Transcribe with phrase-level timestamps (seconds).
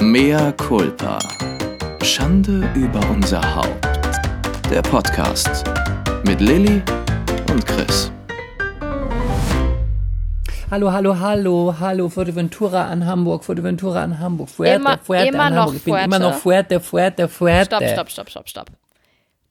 [0.00, 1.18] Mea culpa.
[2.02, 3.86] Schande über unser Haupt.
[4.70, 5.64] Der Podcast
[6.24, 6.82] mit Lilly
[7.50, 8.10] und Chris.
[10.70, 15.54] Hallo, hallo, hallo, hallo, Fuerteventura an Hamburg, Fuerteventura an Hamburg, Fuerte, Immer- Fuerte immer an
[15.54, 15.76] noch Hamburg.
[15.76, 16.04] Ich bin Fuerte.
[16.04, 17.66] immer noch Fuerte, Fuerte, Fuerte.
[17.66, 18.66] Stopp, stopp, stopp, stopp, stopp.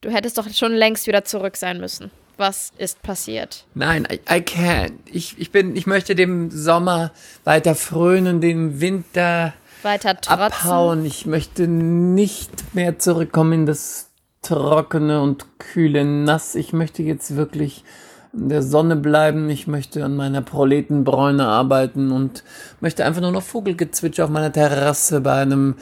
[0.01, 2.11] Du hättest doch schon längst wieder zurück sein müssen.
[2.37, 3.65] Was ist passiert?
[3.73, 4.93] Nein, I, I can't.
[5.11, 7.11] Ich, ich bin, ich möchte dem Sommer
[7.43, 9.53] weiter frönen, den Winter
[9.87, 10.41] Weiter trotzen.
[10.41, 11.05] abhauen.
[11.05, 14.09] Ich möchte nicht mehr zurückkommen in das
[14.41, 16.55] trockene und kühle Nass.
[16.55, 17.83] Ich möchte jetzt wirklich
[18.33, 19.49] in der Sonne bleiben.
[19.49, 22.43] Ich möchte an meiner Proletenbräune arbeiten und
[22.81, 25.75] möchte einfach nur noch Vogelgezwitscher auf meiner Terrasse bei einem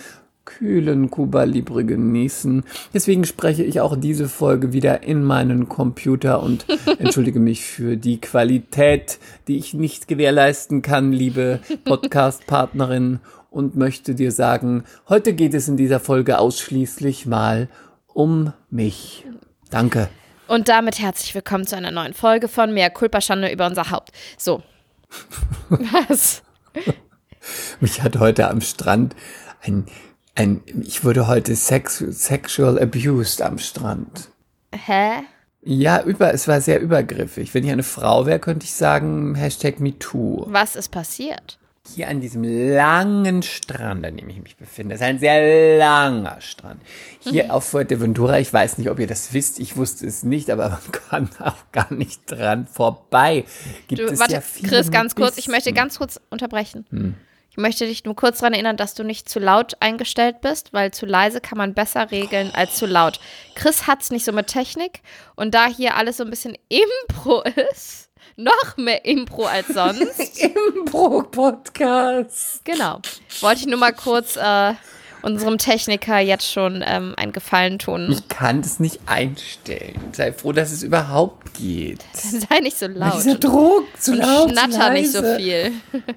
[0.45, 2.63] kühlen Cuba Libre genießen.
[2.93, 6.65] Deswegen spreche ich auch diese Folge wieder in meinen Computer und
[6.99, 13.19] entschuldige mich für die Qualität, die ich nicht gewährleisten kann, liebe Podcast-Partnerin
[13.55, 17.69] und möchte dir sagen, heute geht es in dieser Folge ausschließlich mal
[18.05, 19.25] um mich.
[19.71, 20.09] Danke.
[20.49, 24.11] Und damit herzlich willkommen zu einer neuen Folge von Mehr Culpa Schande über unser Haupt.
[24.37, 24.61] So.
[25.69, 26.43] Was?
[27.79, 29.15] Mich hat heute am Strand
[29.61, 29.85] ein,
[30.35, 34.31] ein ich wurde heute sex, sexual abused am Strand.
[34.73, 35.23] Hä?
[35.61, 37.53] Ja, über, es war sehr übergriffig.
[37.53, 40.45] Wenn ich eine Frau wäre, könnte ich sagen, Hashtag MeToo.
[40.49, 41.57] Was ist passiert?
[41.93, 46.41] Hier an diesem langen Strand, an dem ich mich befinde, das ist ein sehr langer
[46.41, 46.81] Strand.
[47.19, 50.69] Hier auf Fuerteventura, ich weiß nicht, ob ihr das wisst, ich wusste es nicht, aber
[50.69, 53.45] man kann auch gar nicht dran vorbei.
[53.87, 56.85] Gibt Du, es warte, ja viele Chris, ganz kurz, ich möchte ganz kurz unterbrechen.
[56.89, 57.15] Hm.
[57.51, 60.91] Ich möchte dich nur kurz daran erinnern, dass du nicht zu laut eingestellt bist, weil
[60.91, 63.21] zu leise kann man besser regeln als zu laut.
[63.53, 64.99] Chris hat's nicht so mit Technik
[65.37, 68.04] und da hier alles so ein bisschen Impro ist,
[68.37, 70.43] noch mehr Impro als sonst.
[70.43, 72.61] Impro-Podcast.
[72.63, 72.99] Genau.
[73.41, 74.73] Wollte ich nur mal kurz äh,
[75.21, 78.11] unserem Techniker jetzt schon ähm, einen Gefallen tun.
[78.11, 79.99] Ich kann das nicht einstellen.
[80.11, 82.03] Sei froh, dass es überhaupt geht.
[82.13, 83.17] Sei nicht so laut.
[83.17, 85.71] Dieser Druck, zu und laut, zu schnatter nicht so leise.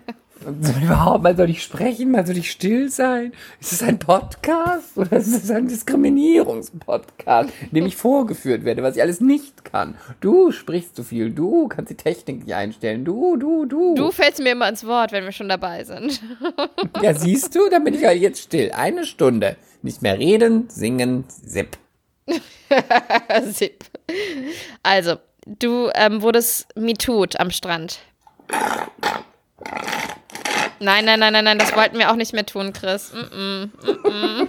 [0.44, 3.32] Soll überhaupt, mal soll ich sprechen, mal soll ich still sein?
[3.60, 8.96] Ist es ein Podcast oder ist es ein Diskriminierungspodcast, in dem ich vorgeführt werde, was
[8.96, 9.96] ich alles nicht kann?
[10.20, 13.94] Du sprichst zu viel, du kannst die Technik nicht einstellen, du, du, du.
[13.94, 16.20] Du fällst mir immer ins Wort, wenn wir schon dabei sind.
[17.02, 18.72] Ja, siehst du, dann bin ich halt jetzt still.
[18.72, 19.56] Eine Stunde.
[19.82, 21.76] Nicht mehr reden, singen, zip.
[23.44, 23.84] Sip.
[24.82, 25.16] Also,
[25.46, 28.00] du ähm, wurdest MeToo'd am Strand.
[30.80, 33.12] Nein, nein, nein, nein, nein, das wollten wir auch nicht mehr tun, Chris.
[33.12, 34.48] Mm -mm, mm -mm.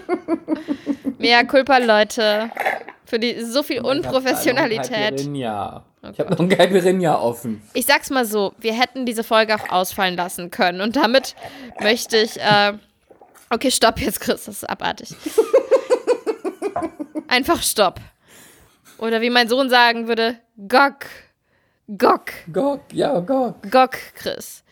[1.17, 2.51] Mea culpa, Leute.
[3.05, 5.21] Für die, so viel Unprofessionalität.
[5.21, 7.61] Ich habe noch ein Caipirinha offen.
[7.73, 10.81] Ich sag's mal so, wir hätten diese Folge auch ausfallen lassen können.
[10.81, 11.35] Und damit
[11.81, 12.39] möchte ich.
[12.39, 12.73] Äh,
[13.49, 15.09] okay, stopp jetzt, Chris, das ist abartig.
[17.27, 17.99] Einfach stopp.
[18.97, 20.37] Oder wie mein Sohn sagen würde,
[20.67, 21.05] Gok.
[21.97, 22.31] Gok.
[22.53, 23.71] Gok, ja, Gok.
[23.71, 24.63] Gok, Chris.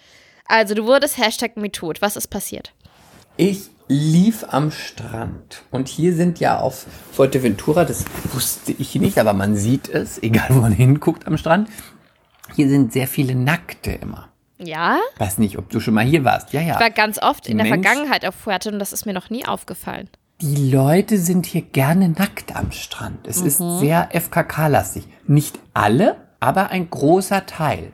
[0.48, 2.02] Also, du wurdest Hashtag MeToot.
[2.02, 2.74] Was ist passiert?
[3.36, 9.34] Ich lief am Strand und hier sind ja auf Fuerteventura, das wusste ich nicht, aber
[9.34, 11.70] man sieht es, egal wo man hinguckt am Strand,
[12.56, 14.30] hier sind sehr viele Nackte immer.
[14.58, 15.00] Ja?
[15.18, 16.52] Weiß nicht, ob du schon mal hier warst.
[16.52, 16.74] Ja, ja.
[16.74, 17.86] Ich war ganz oft in der Mensch.
[17.86, 20.10] Vergangenheit auf Fuerte und das ist mir noch nie aufgefallen.
[20.42, 23.28] Die Leute sind hier gerne nackt am Strand.
[23.28, 25.08] Es ist sehr FKK-lastig.
[25.26, 27.92] Nicht alle, aber ein großer Teil.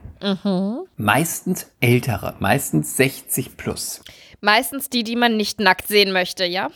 [0.98, 4.02] Meistens ältere, meistens 60 plus.
[4.42, 6.70] Meistens die, die man nicht nackt sehen möchte, ja?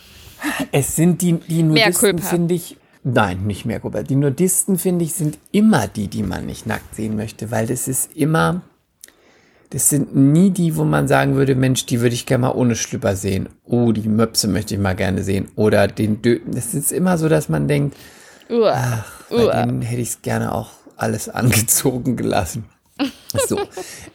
[0.71, 2.77] Es sind die, die Nudisten, finde ich.
[3.03, 4.03] Nein, nicht mehr Culpa.
[4.03, 7.87] Die Nudisten, finde ich, sind immer die, die man nicht nackt sehen möchte, weil das
[7.87, 8.61] ist immer.
[9.69, 12.75] Das sind nie die, wo man sagen würde, Mensch, die würde ich gerne mal ohne
[12.75, 13.49] Schlüpper sehen.
[13.65, 15.49] Oh, die Möpse möchte ich mal gerne sehen.
[15.55, 16.39] Oder den Dö.
[16.45, 17.97] Das ist immer so, dass man denkt,
[18.49, 19.03] Uah.
[19.29, 19.65] bei Uah.
[19.65, 22.65] denen hätte ich es gerne auch alles angezogen gelassen.
[23.47, 23.59] So,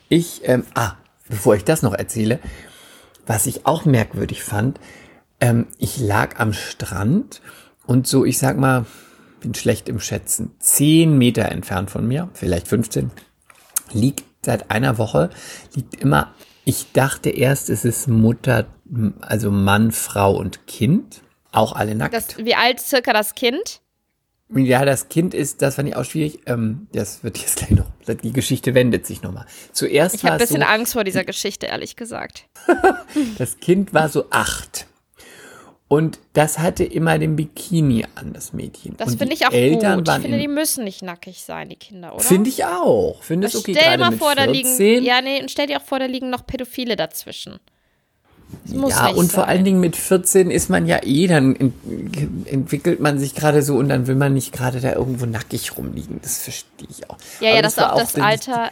[0.09, 0.95] ich, ähm, ah,
[1.29, 2.41] bevor ich das noch erzähle,
[3.27, 4.81] was ich auch merkwürdig fand,
[5.41, 7.41] ähm, ich lag am Strand
[7.87, 8.87] und so, ich sag mal,
[9.41, 13.11] bin schlecht im Schätzen, 10 Meter entfernt von mir, vielleicht 15,
[13.93, 15.31] liegt seit einer Woche,
[15.75, 16.33] liegt immer,
[16.65, 18.67] ich dachte erst, es ist Mutter,
[19.21, 22.15] also Mann, Frau und Kind, auch alle nackt.
[22.15, 23.81] Das, wie alt circa das Kind?
[24.55, 26.41] Ja, das Kind ist, das fand ich auch schwierig.
[26.47, 29.47] Ähm, das wird jetzt gleich noch, die Geschichte wendet sich nochmal.
[29.73, 32.47] Zuerst Ich habe ein es so, bisschen Angst vor dieser Geschichte, ehrlich gesagt.
[33.39, 34.87] das Kind war so acht.
[35.93, 38.97] Und das hatte immer den Bikini an, das Mädchen.
[38.97, 40.09] Das finde ich auch Eltern gut.
[40.09, 42.23] Ich finde, die müssen nicht nackig sein, die Kinder, oder?
[42.23, 43.23] finde ich auch.
[43.23, 44.55] Finde es okay, stell mal vor, da 14.
[44.55, 45.05] liegen.
[45.05, 47.61] Ja, nee, und stell dir auch vor, da liegen noch Pädophile dazwischen.
[48.65, 49.49] Ja, und vor sein.
[49.49, 51.75] allen Dingen mit 14 ist man ja eh, dann ent
[52.47, 56.21] entwickelt man sich gerade so und dann will man nicht gerade da irgendwo nackig rumliegen.
[56.23, 57.19] Das verstehe ich auch.
[57.41, 58.71] Ja, Aber ja, das ist auch das Alter.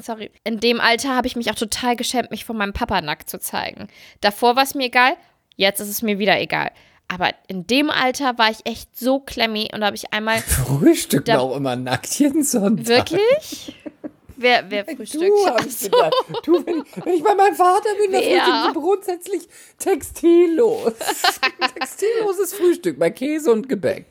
[0.00, 0.30] Sorry.
[0.42, 3.38] In dem Alter habe ich mich auch total geschämt, mich von meinem Papa nackt zu
[3.38, 3.88] zeigen.
[4.20, 5.12] Davor war es mir egal,
[5.56, 6.70] jetzt ist es mir wieder egal.
[7.06, 10.38] Aber in dem Alter war ich echt so klemmi und da habe ich einmal.
[10.40, 12.86] Frühstück auch immer nackt jeden Sonntag.
[12.88, 13.74] Wirklich?
[14.36, 15.24] Wer, wer frühstückt?
[15.24, 15.88] Du, hab ich so.
[15.90, 16.14] gedacht.
[16.44, 19.48] Du, wenn, ich, wenn ich bei meinem Vater bin, dann frühstück ich grundsätzlich
[19.78, 20.92] textillos.
[21.74, 24.06] Textilloses Frühstück bei Käse und Gebäck.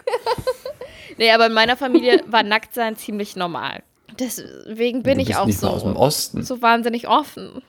[1.17, 3.83] Nee, aber in meiner Familie war Nacktsein ziemlich normal.
[4.19, 5.67] Deswegen bin Du ich auch nicht so.
[5.69, 6.43] aus dem Osten.
[6.43, 7.61] so wahnsinnig offen.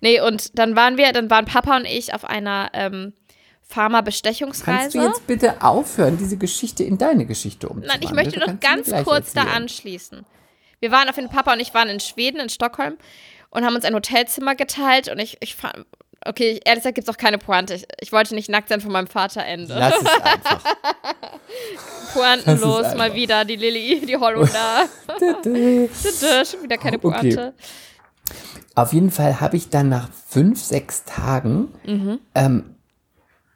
[0.00, 3.80] Nee, und dann waren wir, dann waren Papa und ich auf einer ähm, Kannst du
[3.82, 4.98] Pharma-Bestechungsreise.
[4.98, 8.00] jetzt bitte aufhören, diese Geschichte in deine Geschichte umzuwandeln?
[8.00, 10.24] Nein, ich möchte noch ganz kurz da anschließen.
[10.80, 12.96] Wir waren auf jeden Papa und ich waren in Schweden, in Stockholm
[13.50, 15.84] und haben uns ein Hotelzimmer geteilt und ich, ich fand,
[16.24, 17.74] okay, ehrlich gesagt gibt es auch keine Pointe.
[17.74, 19.74] Ich, ich wollte nicht nackt sein von meinem Vater Ende.
[19.78, 20.64] Lass es einfach.
[22.14, 23.16] Pointenlos, ist mal einfach.
[23.16, 24.88] wieder, die Lilly, die Holländer.
[26.44, 27.10] Schon wieder keine Okay.
[27.20, 27.54] Pointe.
[28.74, 32.20] Auf jeden Fall habe ich dann nach fünf, sechs Tagen Mhm.
[32.34, 32.76] ähm,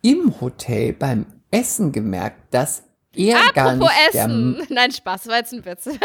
[0.02, 2.82] im Hotel beim Essen gemerkt, dass
[3.16, 4.66] er gar Apropos nicht der Essen.
[4.68, 5.88] Nein, Spaß, war jetzt ein Witz.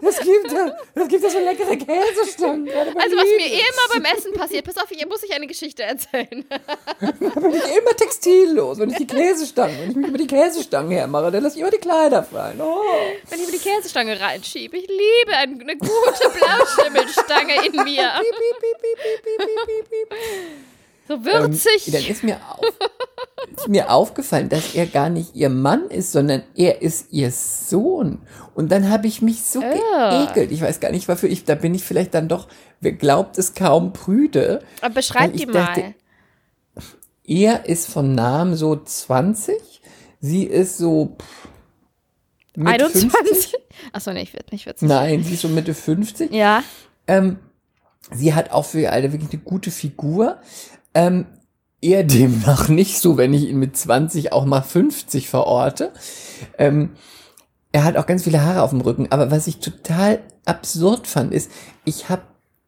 [0.00, 0.46] Es gibt
[0.94, 2.68] es gibt ja so leckere Käsestangen.
[2.70, 5.82] Also, was mir eh immer beim Essen passiert, pass auf, hier muss ich eine Geschichte
[5.82, 6.44] erzählen.
[7.00, 7.10] Da
[7.40, 8.78] bin ich immer textillos.
[8.78, 11.70] Wenn ich die Käsestangen, wenn ich mich über die Käsestangen hermache, dann lasse ich immer
[11.70, 12.60] die Kleider fallen.
[12.60, 12.80] Oh.
[13.28, 14.76] Wenn ich mir die Käsestange reinschiebe.
[14.76, 18.10] Ich liebe ein- eine gute Blauschimmelstange in mir.
[18.20, 20.18] Piep, piep, piep, piep, piep, piep, piep.
[21.08, 21.90] So Ähm, würzig.
[21.90, 22.60] dann ist mir, auf,
[23.56, 28.20] ist mir aufgefallen, dass er gar nicht ihr Mann ist, sondern er ist ihr Sohn.
[28.54, 30.52] Und dann habe ich mich so geekelt.
[30.52, 32.48] Ich weiß gar nicht, wofür ich, da bin ich vielleicht dann doch,
[32.80, 34.60] wer glaubt es kaum, prüde.
[34.82, 35.94] Aber beschreib die dachte, mal.
[37.24, 39.54] Er ist von Namen so 20,
[40.20, 41.48] sie ist so pff,
[42.56, 43.04] Mitte 50.
[43.14, 43.54] 21?
[43.92, 44.88] Achso, nee, ich werde nicht witzig.
[44.88, 46.32] Nein, sie ist so Mitte 50.
[46.32, 46.62] Ja.
[47.06, 47.38] Ähm,
[48.12, 50.38] sie hat auch für ihr Alter wirklich eine gute Figur.
[50.94, 51.26] Ähm,
[51.80, 55.92] er demnach nicht so, wenn ich ihn mit 20 auch mal 50 verorte.
[56.56, 56.90] Ähm,
[57.72, 59.08] er hat auch ganz viele Haare auf dem Rücken.
[59.10, 61.50] Aber was ich total absurd fand, ist,
[61.84, 62.22] ich habe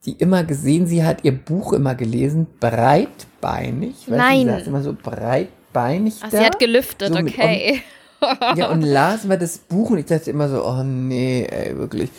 [0.06, 4.06] die immer gesehen, sie hat ihr Buch immer gelesen, breitbeinig.
[4.06, 4.46] Nein.
[4.46, 6.38] Sie saß immer so breitbeinig Ach, da.
[6.38, 7.82] sie hat gelüftet, so okay.
[8.56, 12.10] ja, und las mal das Buch und ich dachte immer so, oh nee, ey, wirklich.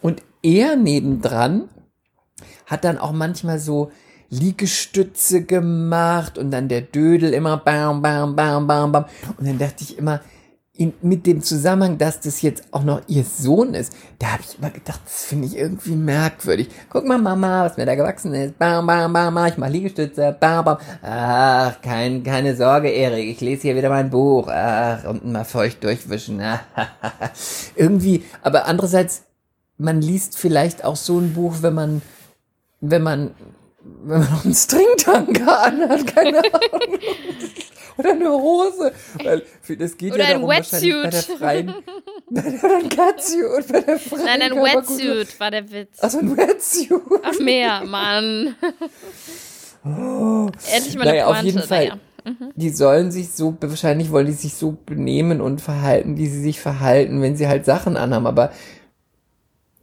[0.00, 1.68] Und er nebendran
[2.66, 3.90] hat dann auch manchmal so
[4.30, 9.04] Liegestütze gemacht und dann der Dödel immer bam, bam, bam, bam, bam.
[9.38, 10.20] Und dann dachte ich immer,
[10.76, 14.58] in, mit dem Zusammenhang, dass das jetzt auch noch ihr Sohn ist, da habe ich
[14.58, 16.68] immer gedacht, das finde ich irgendwie merkwürdig.
[16.90, 18.58] Guck mal, Mama, was mir da gewachsen ist.
[18.58, 20.78] Bam, bam, bam, ich mach Liegestütze, bam, bam.
[21.00, 24.48] Ach, kein, keine Sorge, Erik, ich lese hier wieder mein Buch.
[24.48, 26.42] Ach, und mal feucht durchwischen.
[27.76, 29.22] irgendwie, aber andererseits,
[29.78, 32.02] man liest vielleicht auch so ein Buch, wenn man,
[32.80, 33.30] wenn man,
[34.04, 36.98] wenn man noch einen Stringtanker anhat, keine Ahnung.
[37.96, 38.92] Oder eine Hose.
[39.22, 39.42] Weil
[39.78, 41.38] das geht Oder ja ein darum, wahrscheinlich bei der Wetsuit.
[41.38, 41.74] freien.
[42.30, 44.24] Oder ein Catsuit bei der freien.
[44.24, 44.56] Nein, ein.
[44.56, 46.02] Wetsuit war der Witz.
[46.02, 47.02] Achso, ein Wetsuit.
[47.22, 48.56] Ach, mehr, Mann.
[49.84, 51.46] Endlich mal eine Naja, auf Pointe.
[51.46, 51.84] jeden Fall.
[51.88, 51.98] Naja.
[52.56, 56.58] Die sollen sich so, wahrscheinlich wollen die sich so benehmen und verhalten, wie sie sich
[56.58, 58.26] verhalten, wenn sie halt Sachen anhaben.
[58.26, 58.50] Aber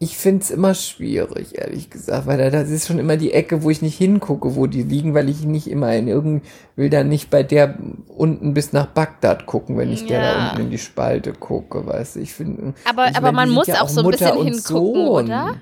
[0.03, 3.69] ich find's immer schwierig, ehrlich gesagt, weil da, das ist schon immer die Ecke, wo
[3.69, 6.43] ich nicht hingucke, wo die liegen, weil ich nicht immer in irgend,
[6.75, 7.77] will da nicht bei der
[8.07, 10.37] unten bis nach Bagdad gucken, wenn ich der da Ja.
[10.39, 12.73] unten in die Spalte gucke, weißt du, ich finde.
[12.89, 14.61] Aber, ich aber meine, man muss ja auch so ein Mutter bisschen hingucken,
[15.05, 15.25] Sohn.
[15.25, 15.55] oder?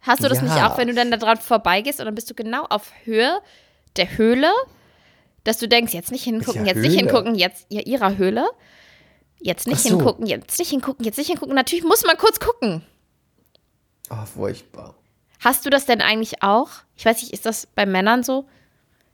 [0.00, 0.68] Hast du das nicht Ja.
[0.72, 3.38] auch, wenn du dann da dran vorbeigehst und dann bist du genau auf Höhe
[3.96, 4.50] der Höhle,
[5.44, 7.08] dass du denkst, jetzt nicht hingucken, Welcher jetzt nicht Höhle?
[7.12, 8.46] hingucken, jetzt ja, ihrer Höhle.
[9.40, 9.90] Jetzt nicht so.
[9.90, 11.54] hingucken, jetzt nicht hingucken, jetzt nicht hingucken.
[11.54, 12.82] Natürlich muss man kurz gucken.
[14.12, 14.94] Oh, furchtbar.
[15.40, 16.68] Hast du das denn eigentlich auch?
[16.96, 18.46] Ich weiß nicht, ist das bei Männern so,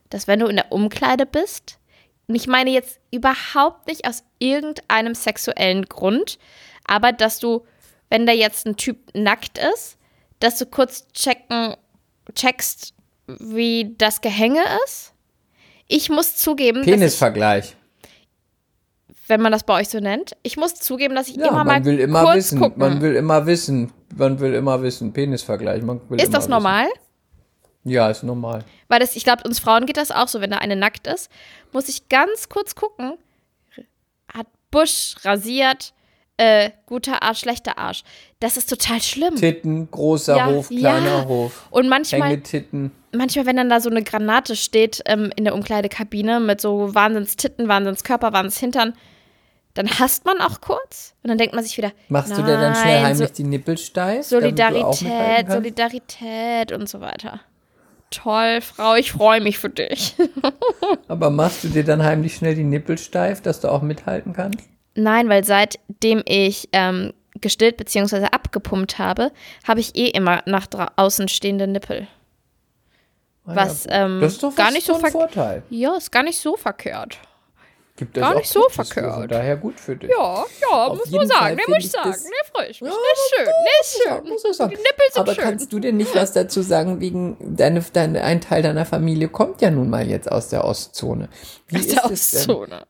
[0.09, 1.79] dass wenn du in der Umkleide bist,
[2.27, 6.37] und ich meine jetzt überhaupt nicht aus irgendeinem sexuellen Grund,
[6.85, 7.65] aber dass du,
[8.09, 9.97] wenn da jetzt ein Typ nackt ist,
[10.39, 11.75] dass du kurz checken,
[12.35, 12.93] checkst,
[13.25, 15.13] wie das Gehänge ist?
[15.87, 17.75] Ich muss zugeben, Penisvergleich.
[19.29, 21.67] Wenn man das bei euch so nennt, ich muss zugeben, dass ich Ja, immer man
[21.67, 22.79] mal will immer kurz wissen, gucken.
[22.79, 25.81] man will immer wissen, man will immer wissen, Penisvergleich.
[25.83, 26.51] Man will ist das wissen.
[26.51, 26.87] normal?
[27.83, 28.63] Ja, ist normal.
[28.89, 31.29] Weil das, ich glaube, uns Frauen geht das auch so, wenn da eine nackt ist,
[31.71, 33.13] muss ich ganz kurz gucken.
[34.33, 35.93] Hat Busch rasiert,
[36.37, 38.03] äh, guter Arsch, schlechter Arsch.
[38.39, 39.35] Das ist total schlimm.
[39.35, 41.25] Titten, großer Ja, Hof, kleiner ja.
[41.27, 41.67] Hof.
[41.71, 42.91] Und manchmal, Hängetitten.
[43.13, 47.67] manchmal, wenn dann da so eine Granate steht ähm, in der Umkleidekabine mit so Wahnsinnstitten,
[47.67, 48.93] Wahnsinnskörper, Wahnsinnshintern,
[49.73, 51.13] dann hasst man auch kurz.
[51.23, 53.43] Und dann denkt man sich wieder, Machst du dir dann schnell nein, heimlich so- die
[53.43, 54.25] Nippel steif?
[54.25, 55.49] Solidarität?
[55.51, 57.39] Solidarität und so weiter.
[58.11, 60.15] Toll, Frau, ich freue mich für dich.
[61.07, 64.67] Aber machst du dir dann heimlich schnell die Nippel steif, dass du auch mithalten kannst?
[64.95, 68.25] Nein, weil seitdem ich ähm, gestillt bzw.
[68.31, 69.31] abgepumpt habe,
[69.67, 72.07] habe ich eh immer nach draußen stehende Nippel.
[73.45, 75.61] Ah, Was, ja, ähm, das ist doch gar nicht so ein Vorteil.
[75.69, 77.19] Ja, ist gar nicht so verkehrt.
[77.99, 79.13] Gibt Gar nicht so verkehrt.
[79.13, 80.09] Von daher gut für dich.
[80.09, 81.55] Ja, ja, Auf muss man sagen.
[81.57, 82.11] Ne, muss ich sagen.
[82.11, 82.15] Ne,
[82.49, 82.89] freue ich mich.
[82.89, 83.45] Ja, Ne, schön.
[83.45, 83.51] Ne,
[84.05, 84.29] Ja, schön.
[84.29, 84.69] muss ich sagen.
[84.69, 85.43] Die Nippel sind Aber schön.
[85.43, 89.61] kannst du denn nicht was dazu sagen, wegen deine, deine, ein Teil deiner Familie kommt
[89.61, 91.27] ja nun mal jetzt aus der Ostzone.
[91.67, 92.05] Wie Aus der?
[92.05, 92.87] Ostzone.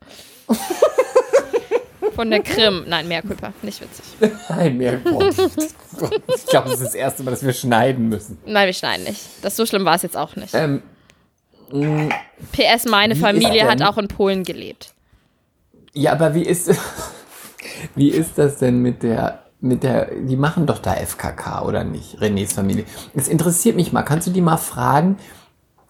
[2.14, 2.84] Von der Krim.
[2.88, 3.52] Nein, mehr Kulpa.
[3.64, 4.06] Nicht witzig.
[4.50, 6.14] Nein, Gott.
[6.36, 8.38] Ich glaube, das ist das erste Mal, dass wir schneiden müssen.
[8.46, 9.22] Nein, wir schneiden nicht.
[9.42, 10.54] Das so schlimm war es jetzt auch nicht.
[10.54, 10.84] Ähm,
[12.52, 14.94] PS, meine Familie hat auch in Polen gelebt.
[15.94, 16.72] Ja, aber wie ist,
[17.96, 22.20] wie ist das denn mit der, mit der, die machen doch da FKK oder nicht,
[22.20, 22.86] Renés Familie?
[23.14, 25.18] Es interessiert mich mal, kannst du die mal fragen,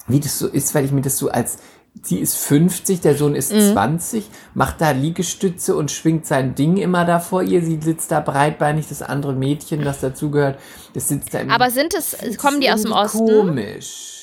[0.07, 1.59] wie das so ist, weil ich mir das so als,
[2.01, 3.73] sie ist 50, der Sohn ist Mhm.
[3.73, 8.19] 20, macht da Liegestütze und schwingt sein Ding immer da vor ihr, sie sitzt da
[8.21, 10.59] breitbeinig, das andere Mädchen, das dazugehört,
[10.93, 13.27] das sitzt da im Aber sind es, kommen die aus dem Osten?
[13.27, 14.18] Komisch.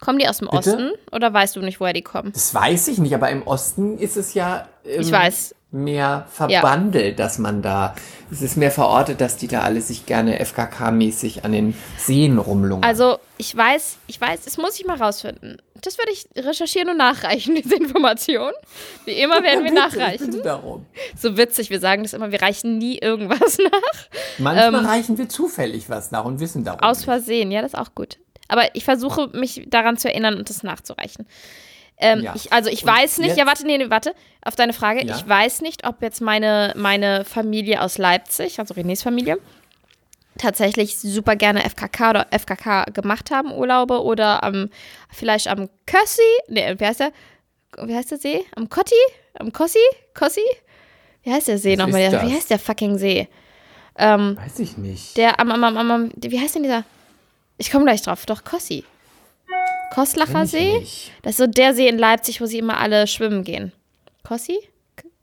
[0.00, 0.58] Kommen die aus dem Bitte?
[0.70, 0.90] Osten?
[1.12, 2.32] Oder weißt du nicht, woher die kommen?
[2.32, 5.54] Das weiß ich nicht, aber im Osten ist es ja ähm, Ich weiß.
[5.70, 7.94] mehr verbandelt, dass man da,
[8.30, 12.84] es ist mehr verortet, dass die da alle sich gerne FKK-mäßig an den Seen rumlungern.
[12.84, 15.60] Also, ich weiß, ich weiß, das muss ich mal rausfinden.
[15.82, 18.52] Das werde ich recherchieren und nachreichen, diese Information.
[19.06, 20.26] Wie immer werden wir Bitte, Ich nachreichen.
[20.30, 20.84] bitte darum.
[21.16, 23.80] So witzig, wir sagen das immer, wir reichen nie irgendwas nach.
[24.38, 26.80] Manchmal Ähm, reichen wir zufällig was nach und wissen darum.
[26.80, 27.04] Aus.
[27.04, 28.18] Versehen, ja, das ist auch gut.
[28.48, 31.26] Aber ich versuche, mich daran zu erinnern und das nachzureichen.
[31.98, 32.34] Ähm, Ja.
[32.36, 35.04] ich, also ich Und weiß nicht, ja warte, nee, nee, warte, auf deine Frage.
[35.06, 35.16] Ja.
[35.16, 39.38] Ich weiß nicht, ob jetzt meine, meine Familie aus Leipzig, also Renés Familie,
[40.38, 44.68] tatsächlich super gerne FKK oder FKK gemacht haben, Urlaube oder am,
[45.10, 47.12] vielleicht am Kössi, nee, wie heißt der?
[47.82, 48.44] Wie heißt der See?
[48.54, 48.94] Am Kotti?
[49.38, 49.78] Am Kossi?
[50.14, 50.40] Kossi?
[51.22, 52.10] Wie heißt der See nochmal?
[52.12, 53.28] Wie heißt der fucking See?
[53.98, 55.16] Ähm, Weiß ich nicht.
[55.16, 56.84] der am, am, am, am, am wie heißt denn dieser?
[57.58, 58.26] Ich komme gleich drauf.
[58.26, 58.84] Doch, Kossi.
[59.94, 60.86] Ich See?
[61.22, 63.72] Das ist so der See in Leipzig, wo sie immer alle schwimmen gehen.
[64.24, 64.58] Kossi?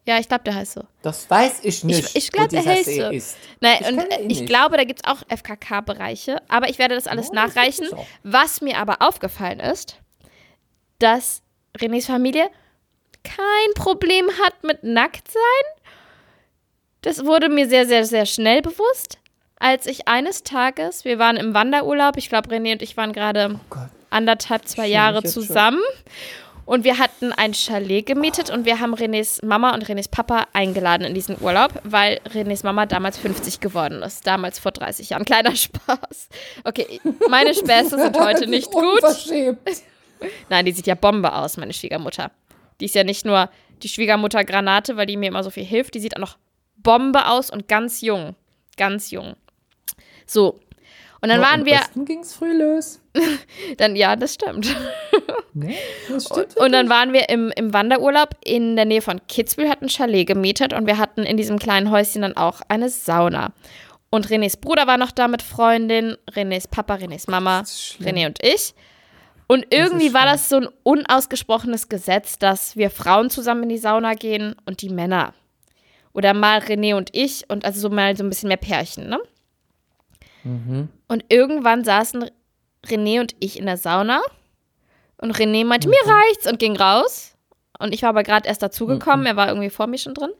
[0.06, 0.82] Ja, ich glaube, der heißt so.
[1.02, 2.16] Das weiß ich nicht.
[2.16, 3.10] ich glaub, wo der heißt See so.
[3.10, 3.38] ist.
[3.62, 4.46] Nein, Ich und ich nicht.
[4.48, 6.42] glaube, da gibt es auch FKK-Bereiche.
[6.50, 7.94] Aber ich werde das alles Oh, das nachreichen.
[7.94, 8.06] auch.
[8.24, 9.98] Was mir aber aufgefallen ist,
[11.00, 11.42] dass
[11.78, 12.50] Renés Familie
[13.24, 15.40] kein Problem hat mit Nacktsein.
[17.02, 19.18] Das wurde mir sehr, sehr, sehr schnell bewusst,
[19.60, 23.60] als ich eines Tages, wir waren im Wanderurlaub, ich glaube, René und ich waren gerade
[23.70, 23.88] Gott.
[24.10, 25.44] anderthalb, zwei Jahre jetzt schon.
[25.44, 25.82] zusammen.
[26.66, 31.06] Und wir hatten ein Chalet gemietet und wir haben Renés Mama und Renés Papa eingeladen
[31.06, 34.26] in diesen Urlaub, weil Renés Mama damals 50 geworden ist.
[34.26, 35.26] Damals vor 30 Jahren.
[35.26, 36.30] Kleiner Spaß.
[36.64, 39.02] Okay, meine Späße sind heute nicht gut.
[40.50, 42.32] Nein, die sieht ja Bombe aus, meine Schwiegermutter.
[42.80, 43.50] Die ist ja nicht nur
[43.84, 46.38] die Schwiegermutter Granate, weil die mir immer so viel hilft, die sieht auch noch
[46.78, 48.36] Bombe aus und ganz jung.
[48.78, 49.36] Ganz jung.
[50.26, 50.60] So.
[51.22, 53.00] Und dann waren wir, Dann ging es früh los.
[53.78, 54.76] dann, ja, das stimmt.
[55.56, 55.76] Ne?
[56.10, 56.58] Das stimmt.
[56.58, 60.26] Und dann waren wir im, im Wanderurlaub in der Nähe von Kitzbühel, hatten ein Chalet
[60.26, 63.54] gemietet und wir hatten in diesem kleinen Häuschen dann auch eine Sauna.
[64.10, 67.98] Und Renés Bruder war noch da mit Freundin, Renés Papa, Renés Mama, das.
[68.02, 68.74] René und ich.
[69.48, 73.78] Und irgendwie ist war das so ein unausgesprochenes Gesetz, dass wir Frauen zusammen in die
[73.78, 75.36] Sauna gehen und die Männer.
[76.14, 79.20] Oder mal René und ich und also so mal so ein bisschen mehr Pärchen, ne?
[80.44, 80.90] Mhm.
[81.08, 82.30] Und irgendwann saßen
[82.86, 84.22] René und ich in der Sauna
[85.18, 85.92] und René meinte, Mhm.
[85.94, 87.36] mir reicht's und ging raus.
[87.80, 90.32] Und ich war aber gerade erst dazugekommen, er war irgendwie vor mir schon drin.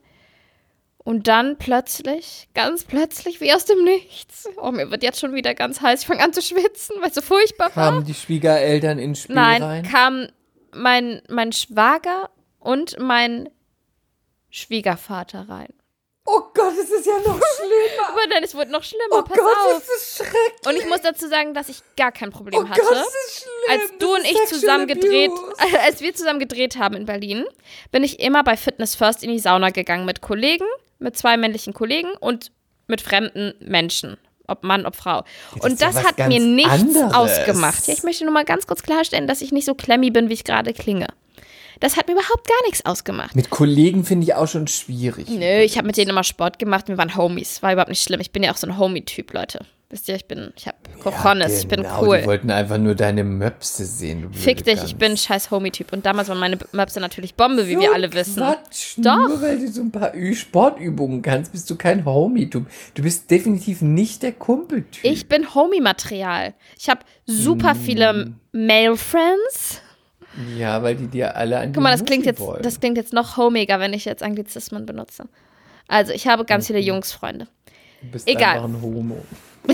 [1.06, 4.48] Und dann plötzlich, ganz plötzlich, wie aus dem Nichts.
[4.56, 6.02] Oh, mir wird jetzt schon wieder ganz heiß.
[6.02, 7.92] Ich fange an zu schwitzen, weil es so furchtbar war.
[7.92, 9.84] Kamen die Schwiegereltern ins Spiel Nein, rein?
[9.84, 10.28] kam
[10.72, 12.30] mein, mein Schwager
[12.60, 13.50] und mein
[14.50, 15.74] Schwiegervater rein.
[16.26, 18.08] Oh Gott, es ist ja noch schlimmer.
[18.10, 19.74] Aber dann, es wurde noch schlimmer, Oh pass Gott, auf.
[19.86, 20.66] das ist schrecklich.
[20.68, 22.80] Und ich muss dazu sagen, dass ich gar kein Problem oh hatte.
[22.82, 23.82] Gott, das ist schlimm.
[23.82, 25.80] als du Das und ich zusammen gedreht, Abuse.
[25.84, 27.46] als wir zusammen gedreht haben in Berlin,
[27.92, 30.66] bin ich immer bei Fitness First in die Sauna gegangen mit Kollegen,
[31.00, 32.52] mit zwei männlichen Kollegen und
[32.88, 35.24] mit fremden Menschen, ob Mann, ob Frau.
[35.56, 37.14] das und ja das was hat mir nichts anderes.
[37.14, 37.86] ausgemacht.
[37.88, 40.34] Ja, ich möchte nur mal ganz kurz klarstellen, dass ich nicht so klemmy bin, wie
[40.34, 41.08] ich gerade klinge.
[41.84, 43.36] Das hat mir überhaupt gar nichts ausgemacht.
[43.36, 45.28] Mit Kollegen finde ich auch schon schwierig.
[45.28, 46.88] Nö, ich habe mit denen immer Sport gemacht.
[46.88, 47.62] Wir waren Homies.
[47.62, 48.22] War überhaupt nicht schlimm.
[48.22, 49.60] Ich bin ja auch so ein Homie-Typ, Leute.
[49.90, 52.22] Wisst ihr, ich bin, ich habe Cojones, ich bin genau, cool.
[52.22, 54.32] Die wollten einfach nur deine Möpse sehen.
[54.32, 54.90] Fick dich, Gans.
[54.92, 55.92] ich bin ein scheiß Homie-Typ.
[55.92, 58.38] Und damals waren meine Möpse natürlich Bombe, wie So wir alle wissen.
[58.38, 59.28] Quatsch, Doch.
[59.28, 62.66] Nur weil du so ein paar Sportübungen kannst, bist du kein Homie-Typ.
[62.94, 65.04] Du bist definitiv nicht der Kumpeltyp.
[65.04, 66.54] Ich bin Homie-Material.
[66.80, 69.73] Ich habe super viele Male-Friends.
[70.58, 72.62] Ja, weil die dir alle an Guck mal, das klingt jetzt, wollen.
[72.62, 75.26] das klingt jetzt noch homiger, wenn ich jetzt Anglizismen benutze.
[75.88, 77.48] Also, ich habe ganz viele Jungsfreunde.
[78.02, 78.56] Du bist egal.
[78.56, 79.24] einfach ein Homo.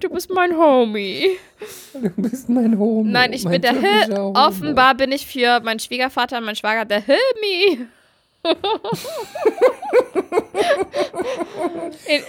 [0.00, 1.30] du bist mein Homie.
[1.92, 3.08] Du bist mein Homo.
[3.08, 4.38] Nein, ich mein bin der Hi Homo.
[4.38, 7.86] Offenbar bin ich für meinen Schwiegervater und meinen Schwager der Hilmi.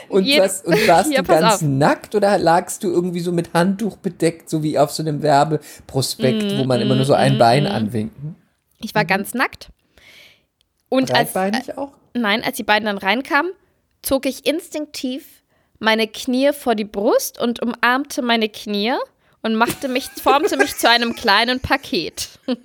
[0.09, 1.61] Und, was, und warst Hier, du ganz auf.
[1.61, 6.57] nackt oder lagst du irgendwie so mit Handtuch bedeckt, so wie auf so einem Werbeprospekt,
[6.57, 8.15] wo man immer nur so ein Mm, Bein anwinkt?
[8.21, 8.35] Hm?
[8.81, 9.69] Ich war ganz nackt.
[10.89, 11.91] Und als, Breitbeinig auch?
[12.13, 13.51] nein, als die beiden dann reinkamen,
[14.01, 15.43] zog ich instinktiv
[15.79, 18.93] meine Knie vor die Brust und umarmte meine Knie
[19.41, 22.29] und machte mich, formte mich zu einem kleinen Paket.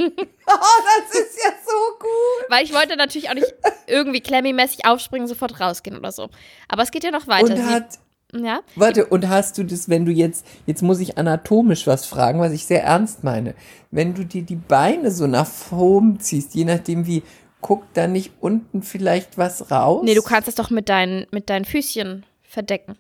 [0.47, 2.51] Oh, das ist ja so gut.
[2.51, 3.55] Weil ich wollte natürlich auch nicht
[3.87, 6.29] irgendwie Klemmy-mäßig aufspringen, sofort rausgehen oder so.
[6.69, 7.55] Aber es geht ja noch weiter.
[7.55, 7.93] Und hat,
[8.31, 8.61] Sie, ja?
[8.77, 12.53] warte, und hast du das, wenn du jetzt, jetzt muss ich anatomisch was fragen, was
[12.53, 13.55] ich sehr ernst meine.
[13.91, 17.23] Wenn du dir die Beine so nach oben ziehst, je nachdem wie,
[17.63, 20.03] guckt da nicht unten vielleicht was raus?
[20.05, 22.99] Nee, du kannst es doch mit deinen, mit deinen Füßchen verdecken.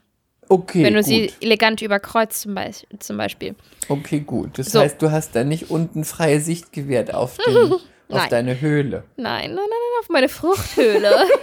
[0.48, 1.08] Okay, wenn du gut.
[1.08, 3.54] sie elegant überkreuzt zum, Beis- zum Beispiel.
[3.88, 4.58] Okay, gut.
[4.58, 4.80] Das So.
[4.80, 7.72] heißt, du hast da nicht unten freie Sicht gewährt auf, den,
[8.08, 9.04] auf deine Höhle.
[9.16, 11.24] Nein, nein, nein, nein, auf meine Fruchthöhle.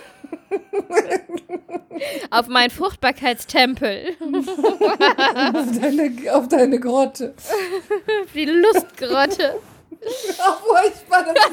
[2.30, 4.16] auf meinen Fruchtbarkeitstempel.
[4.22, 7.34] Auf deine, auf deine Grotte.
[7.38, 9.56] Auf die Lustgrotte.
[10.40, 11.50] Ach, furchtbar, das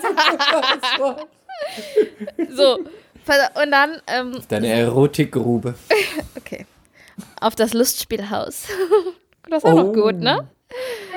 [2.38, 2.56] ist.
[2.56, 2.78] So.
[3.62, 5.74] Und dann, ähm, Deine Erotikgrube.
[7.40, 8.64] Auf das Lustspielhaus.
[9.50, 9.92] Das war noch Oh.
[9.92, 10.46] gut, ne?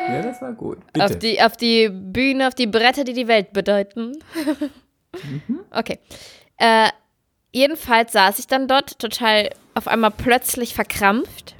[0.07, 0.77] Ja, das war gut.
[0.93, 1.05] Bitte.
[1.05, 4.13] Auf die, auf die Bühne, auf die Bretter, die die Welt bedeuten.
[5.71, 5.99] Okay.
[6.55, 6.87] Äh,
[7.51, 11.55] jedenfalls saß ich dann dort total auf einmal plötzlich verkrampft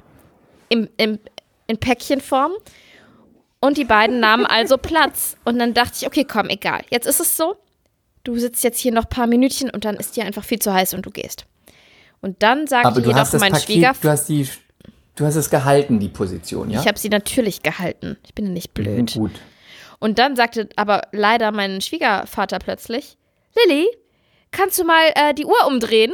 [0.70, 1.18] im, im,
[1.66, 2.52] in Päckchenform.
[3.60, 5.36] Und die beiden nahmen also Platz.
[5.44, 6.80] Und dann dachte ich, okay, komm, egal.
[6.90, 7.56] Jetzt ist es so.
[8.24, 10.72] Du sitzt jetzt hier noch ein paar Minütchen und dann ist dir einfach viel zu
[10.72, 11.44] heiß und du gehst.
[12.22, 14.00] Und dann sagte Aber jedoch hast mein Schwiegervater.
[14.00, 14.48] du hast die,
[15.16, 16.80] du hast es gehalten, die Position, ja?
[16.80, 18.16] Ich habe sie natürlich gehalten.
[18.24, 19.12] Ich bin ja nicht Mhm, blöd.
[19.14, 19.32] Gut.
[19.98, 23.18] Und dann sagte aber leider mein Schwiegervater plötzlich,
[23.54, 23.86] Lilly,
[24.50, 26.12] kannst du mal äh, die Uhr umdrehen?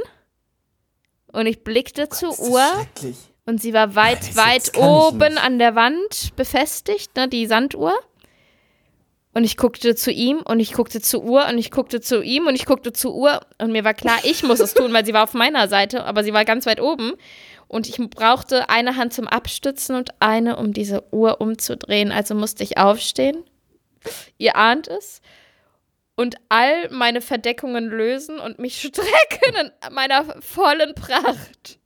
[1.32, 2.64] Und ich blickte zur Das ist Uhr
[3.44, 7.92] und sie war weit, das weit oben an der Wand befestigt, ne, die Sanduhr.
[9.38, 12.48] Und ich guckte zu ihm und ich guckte zur Uhr und ich guckte zu ihm
[12.48, 15.14] und ich guckte zur Uhr und mir war klar, ich muss es tun, weil sie
[15.14, 17.12] war auf meiner Seite, aber sie war ganz weit oben.
[17.68, 22.10] Und ich brauchte eine Hand zum Abstützen und eine, um diese Uhr umzudrehen.
[22.10, 23.44] Also musste ich aufstehen.
[24.38, 25.22] Ihr ahnt es.
[26.16, 31.78] Und all meine Verdeckungen lösen und mich strecken in meiner vollen Pracht.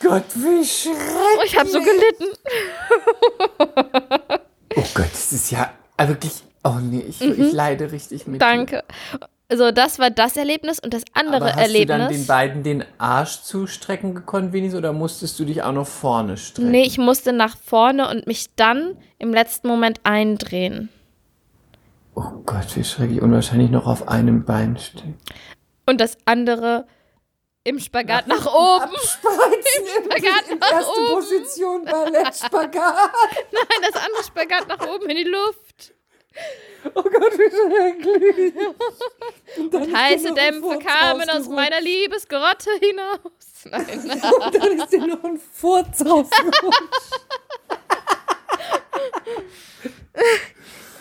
[0.00, 1.14] Gott, wie schrecklich.
[1.38, 2.26] Oh, ich habe so gelitten.
[4.76, 6.42] Oh Gott, das ist ja wirklich.
[6.64, 8.40] Oh nee, ich, ich leide richtig mit.
[8.40, 8.46] dir.
[8.46, 8.50] Mhm.
[8.56, 8.84] Danke.
[9.52, 11.96] So, das war das Erlebnis und das andere Aber hast Erlebnis.
[11.96, 15.88] du dann den beiden den Arsch zustrecken gekonnt, wenigstens, oder musstest du dich auch noch
[15.88, 16.70] vorne strecken?
[16.70, 20.88] nee, ich musste nach vorne und mich dann im letzten Moment eindrehen.
[22.14, 23.20] Oh Gott, wie schrecklich.
[23.22, 25.16] Und wahrscheinlich noch auf einem Bein stehen.
[25.86, 26.86] Und das andere
[27.64, 28.92] im Spagat nach oben.
[29.02, 31.14] Spreizen Spagat in nach erste oben.
[31.14, 32.72] Position Ballett Spagat.
[33.52, 35.94] Nein, das andere Spagat nach oben in die Luft.
[36.94, 38.54] Oh Gott, wie schrecklich.
[39.58, 43.64] Und ist Heiße Dämpfe kamen aus meiner Liebesgrotte hinaus.
[43.70, 44.20] Nein.
[44.46, 46.82] Und dann ist dir noch ein Furz rausgerutscht.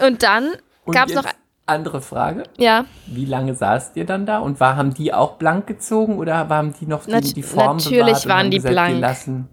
[0.05, 0.49] Und dann
[0.85, 1.25] Und gab es noch.
[1.65, 2.43] andere Frage.
[2.57, 4.39] Ja, Wie lange saßt ihr dann da?
[4.39, 7.77] Und war, haben die auch blank gezogen oder haben die noch die, Nat- die Form
[7.77, 8.99] natürlich bewahrt und waren haben die gesagt, blank.
[8.99, 9.49] Lassen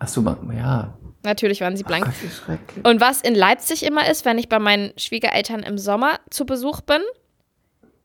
[0.00, 0.22] Ach so,
[0.56, 0.96] ja.
[1.22, 2.04] Natürlich waren sie blank.
[2.04, 2.84] Gott, schrecklich.
[2.84, 6.80] Und was in Leipzig immer ist, wenn ich bei meinen Schwiegereltern im Sommer zu Besuch
[6.80, 7.00] bin,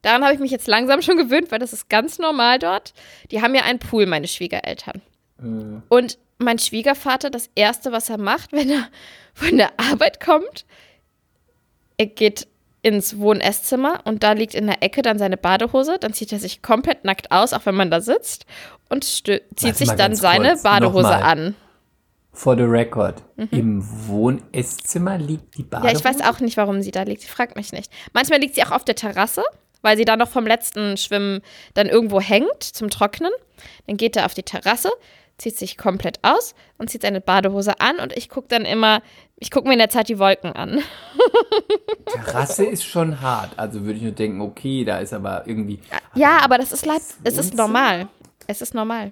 [0.02, 2.94] daran habe ich mich jetzt langsam schon gewöhnt, weil das ist ganz normal dort.
[3.32, 5.02] Die haben ja einen Pool, meine Schwiegereltern.
[5.90, 8.88] Und mein Schwiegervater, das Erste, was er macht, wenn er
[9.34, 10.66] von der Arbeit kommt,
[11.98, 12.48] er geht
[12.82, 15.98] ins Wohn-Esszimmer und da liegt in der Ecke dann seine Badehose.
[16.00, 18.46] Dann zieht er sich komplett nackt aus, auch wenn man da sitzt,
[18.90, 21.24] und zieht Warte sich dann seine kurz, Badehose nochmal.
[21.24, 21.56] an.
[22.34, 25.94] For the record, im Wohn-Esszimmer liegt die Badehose?
[25.94, 27.22] Ja, ich weiß auch nicht, warum sie da liegt.
[27.22, 27.92] Sie fragt mich nicht.
[28.12, 29.44] Manchmal liegt sie auch auf der Terrasse,
[29.84, 31.42] weil sie da noch vom letzten Schwimmen
[31.76, 33.32] dann irgendwo hängt zum Trocknen.
[33.86, 34.90] Dann geht er auf die Terrasse,
[35.38, 39.02] zieht sich komplett aus und zieht seine Badehose an und ich gucke dann immer,
[39.38, 40.82] ich gucke mir in der Zeit die Wolken an.
[42.06, 43.52] Terrasse ist schon hart.
[43.58, 45.80] Also würde ich nur denken, okay, da ist aber irgendwie.
[46.16, 48.08] Ja, aber das ist leid, es ist normal.
[48.48, 49.12] Es ist normal.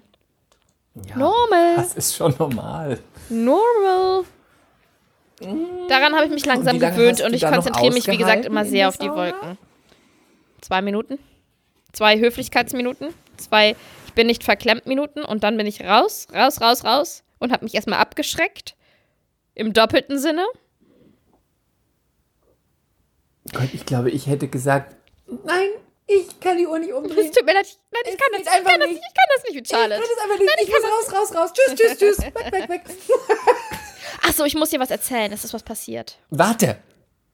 [0.94, 1.76] Ja, Normal.
[1.76, 2.98] Das ist schon normal.
[3.30, 4.24] Normal.
[5.88, 8.88] Daran habe ich mich langsam lange gewöhnt und ich konzentriere mich, wie gesagt, immer sehr
[8.88, 9.08] auf die?
[9.08, 9.58] Wolken.
[10.60, 11.18] Zwei Minuten.
[11.92, 13.08] Zwei Höflichkeitsminuten.
[13.36, 13.74] Zwei
[14.06, 17.64] Ich bin nicht verklemmt Minuten und dann bin ich raus, raus, raus, raus und habe
[17.64, 18.76] mich erstmal abgeschreckt.
[19.54, 20.44] Im doppelten Sinne.
[23.52, 24.94] Gott, ich glaube, ich hätte gesagt,
[25.26, 25.68] nein,
[26.20, 27.32] ich kann die Uhr nicht Es umdrehen.
[27.32, 27.66] tut mir leid.
[27.66, 28.92] ich- Nein, ich Es kann das, ich kann einfach das nicht.
[28.92, 29.02] nicht.
[29.08, 30.02] Ich kann das nicht mit Charlotte.
[30.02, 30.62] Ich kann das einfach nicht.
[30.62, 31.52] ich muss raus, raus, raus.
[31.52, 32.18] Tschüss, tschüss, tschüss.
[32.34, 32.82] Weg, weg, weg.
[34.22, 35.32] Achso, ich muss dir was erzählen.
[35.32, 36.18] Es ist was passiert.
[36.30, 36.78] Warte.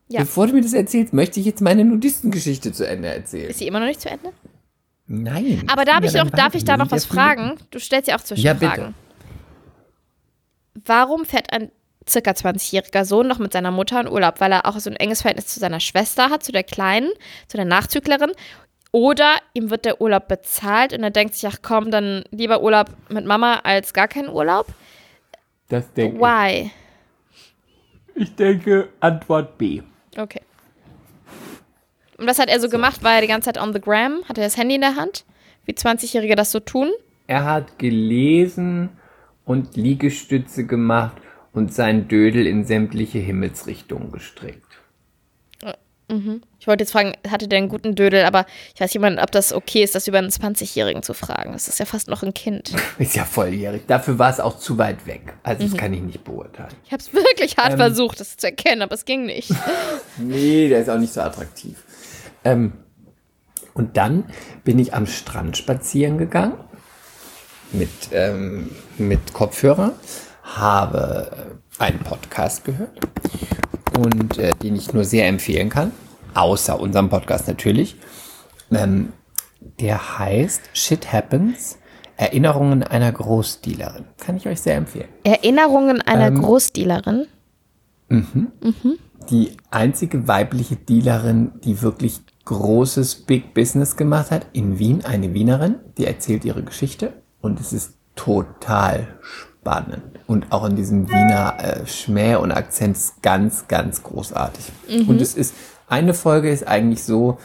[0.09, 0.21] Ja.
[0.21, 3.51] Bevor du mir das erzählst, möchte ich jetzt meine Nudistengeschichte zu Ende erzählen.
[3.51, 4.33] Ist sie immer noch nicht zu Ende?
[5.07, 5.65] Nein.
[5.71, 7.59] Aber darf ich, Ja, noch, darf ich da noch was fragen?
[7.71, 8.67] Du stellst ja auch Ja, bitte.
[8.69, 8.95] Zwischenfragen.
[10.85, 11.71] Warum fährt ein
[12.09, 14.41] circa 20-jähriger Sohn noch mit seiner Mutter in Urlaub?
[14.41, 17.11] Weil er auch so ein enges Verhältnis zu seiner Schwester hat, zu der Kleinen,
[17.49, 18.33] zu der Nachzüglerin.
[18.91, 22.87] Oder ihm wird der Urlaub bezahlt und er denkt sich, ach komm, dann lieber Urlaub
[23.11, 24.67] mit Mama als gar keinen Urlaub.
[25.69, 26.71] Das denke Why?
[28.15, 28.23] ich.
[28.23, 29.83] Ich denke, Antwort B.
[30.17, 30.41] Okay.
[32.17, 33.05] Und was hat er so, gemacht?
[33.05, 34.25] War er die ganze Zeit on the gram?
[34.29, 35.25] Hatte er das Handy in der Hand?
[35.67, 36.91] Wie 20-Jährige das so tun?
[37.29, 38.89] Er hat gelesen
[39.45, 41.17] und Liegestütze gemacht
[41.53, 44.68] und sein Dödel in sämtliche Himmelsrichtungen gestreckt.
[46.59, 49.53] Ich wollte jetzt fragen, hatte der einen guten Dödel, aber ich weiß nicht, ob das
[49.53, 51.53] okay ist, das über einen 20-Jährigen zu fragen.
[51.53, 52.73] Das ist ja fast noch ein Kind.
[52.99, 53.83] Ist ja volljährig.
[53.87, 55.35] Dafür war es auch zu weit weg.
[55.43, 56.73] Also das kann ich nicht beurteilen.
[56.87, 57.79] Ich habe es wirklich hart Ähm.
[57.79, 59.51] versucht, das zu erkennen, aber es ging nicht.
[60.17, 61.77] Nee, der ist auch nicht so attraktiv.
[62.43, 62.73] Ähm,
[63.75, 64.25] und dann
[64.65, 66.55] bin ich am Strand spazieren gegangen
[67.71, 69.93] mit, ähm, mit Kopfhörer,
[70.43, 71.31] habe
[71.79, 72.99] einen Podcast gehört
[73.99, 75.93] und äh, den ich nur sehr empfehlen kann,
[76.35, 77.97] außer unserem Podcast natürlich.
[78.71, 79.13] Ähm,
[79.81, 81.79] der heißt Shit Happens,
[82.17, 84.05] Erinnerungen einer Großdealerin.
[84.19, 85.09] Kann ich euch sehr empfehlen.
[85.25, 86.43] Erinnerungen einer Ähm.
[86.43, 87.27] Großdealerin.
[89.31, 95.77] die einzige weibliche Dealerin, die wirklich großes Big Business gemacht hat in Wien, eine Wienerin,
[95.99, 101.87] die erzählt ihre Geschichte und es ist total spannend und auch in diesem Wiener äh,
[101.87, 104.67] Schmäh und Akzent ist ganz, ganz großartig.
[105.09, 105.55] Und es ist,
[105.89, 107.39] eine Folge ist eigentlich so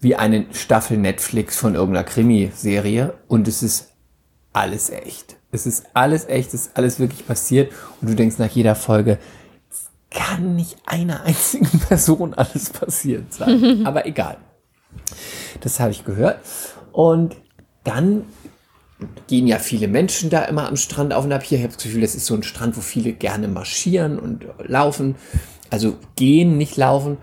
[0.00, 3.90] wie eine Staffel Netflix von irgendeiner Krimiserie und es ist
[4.54, 5.36] alles echt.
[5.52, 9.18] Es ist alles echt, es ist alles wirklich passiert und du denkst nach jeder Folge,
[9.70, 13.82] es kann nicht einer einzigen Person alles passiert sein.
[13.86, 14.38] Aber egal.
[15.60, 16.40] Das habe ich gehört.
[16.92, 17.36] Und
[17.84, 18.24] dann
[19.26, 21.42] gehen ja viele Menschen da immer am Strand auf und ab.
[21.42, 24.46] Hier, ich habe das Gefühl, das ist so ein Strand, wo viele gerne marschieren und
[24.58, 25.16] laufen.
[25.70, 27.18] Also gehen, nicht laufen.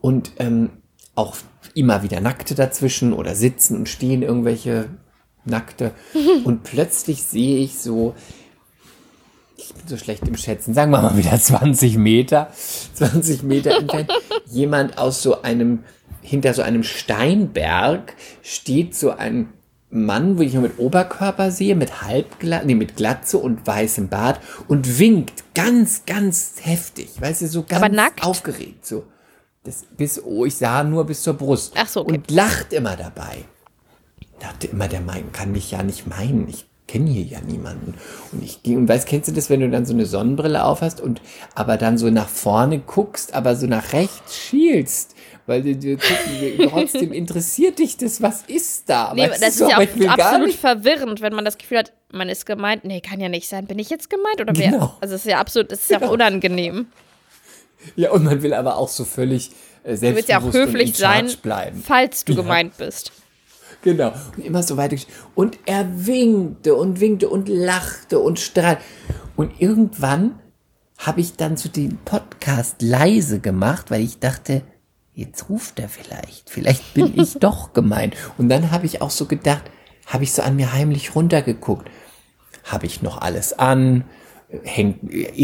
[0.00, 0.70] Und ähm,
[1.14, 1.36] auch
[1.74, 4.88] immer wieder Nackte dazwischen oder sitzen und stehen irgendwelche
[5.44, 5.92] Nackte.
[6.44, 8.14] Und plötzlich sehe ich so,
[9.56, 12.50] ich bin so schlecht im Schätzen, sagen wir mal wieder 20 Meter,
[12.94, 14.10] 20 Meter entfernt,
[14.46, 15.84] jemand aus so einem,
[16.20, 19.52] hinter so einem Steinberg steht so ein
[19.92, 24.40] Mann, wo ich nur mit Oberkörper sehe, mit Halbglatze, nee, mit Glatze und weißem Bart
[24.66, 27.84] und winkt ganz, ganz heftig, weißt du, so ganz
[28.22, 29.04] aufgeregt, so.
[29.64, 31.74] Das bis, oh, ich sah nur bis zur Brust.
[31.76, 32.14] Ach so, okay.
[32.14, 33.44] Und lacht immer dabei.
[34.40, 36.48] Dachte immer, der mein, kann mich ja nicht meinen.
[36.48, 37.94] Ich kenne hier ja niemanden.
[38.32, 41.00] Und ich ging, und weißt, kennst du das, wenn du dann so eine Sonnenbrille aufhast
[41.00, 41.20] und
[41.54, 45.11] aber dann so nach vorne guckst, aber so nach rechts schielst?
[45.46, 49.12] Weil du, du guckst, trotzdem interessiert dich das, was ist da?
[49.14, 52.28] Nee, Weißt das du, ist ja auch absolut verwirrend, wenn man das Gefühl hat, man
[52.28, 52.84] ist gemeint.
[52.84, 53.66] Nee, kann ja nicht sein.
[53.66, 54.70] Bin ich jetzt gemeint oder wer?
[54.70, 54.96] Genau.
[55.00, 56.86] Also es ist ja absolut, es ist ja auch unangenehm.
[57.96, 59.50] Ja, und man will aber auch so völlig
[59.82, 61.82] äh, Du willst ja auch selbstbewusst höflich sein, bleiben.
[61.84, 62.42] falls du Ja.
[62.42, 63.10] gemeint bist.
[63.82, 64.12] Genau.
[64.36, 64.94] Und immer so weiter.
[65.34, 68.78] Und er winkte und winkte und lachte und strahlt.
[69.34, 70.38] Und irgendwann
[70.98, 74.62] habe ich dann so den Podcast leise gemacht, weil ich dachte,
[75.14, 76.50] jetzt ruft er vielleicht.
[76.50, 78.14] Vielleicht bin ich doch gemeint.
[78.38, 79.64] Und dann habe ich auch so gedacht,
[80.06, 81.88] habe ich so an mir heimlich runtergeguckt.
[82.64, 84.04] Habe ich noch alles an?
[84.64, 84.98] Hängt,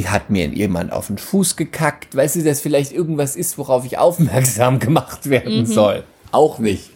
[0.07, 2.15] hat mir jemand auf den Fuß gekackt?
[2.15, 6.05] Weißt du, dass vielleicht irgendwas ist, worauf ich aufmerksam gemacht werden soll?
[6.31, 6.91] Auch nicht.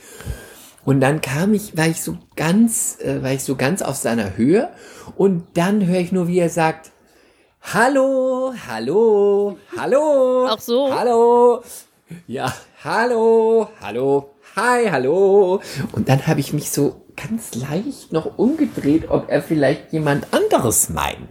[0.85, 4.37] Und dann kam ich, war ich so ganz, äh, war ich so ganz auf seiner
[4.37, 4.69] Höhe
[5.17, 6.91] und dann höre ich nur, wie er sagt,
[7.73, 10.49] Hallo, hallo, hallo.
[10.49, 10.93] Auch so?
[10.93, 11.63] Hallo.
[12.27, 15.61] Ja, hallo, hallo, hi, hallo.
[15.93, 20.89] Und dann habe ich mich so ganz leicht noch umgedreht, ob er vielleicht jemand anderes
[20.89, 21.29] meint.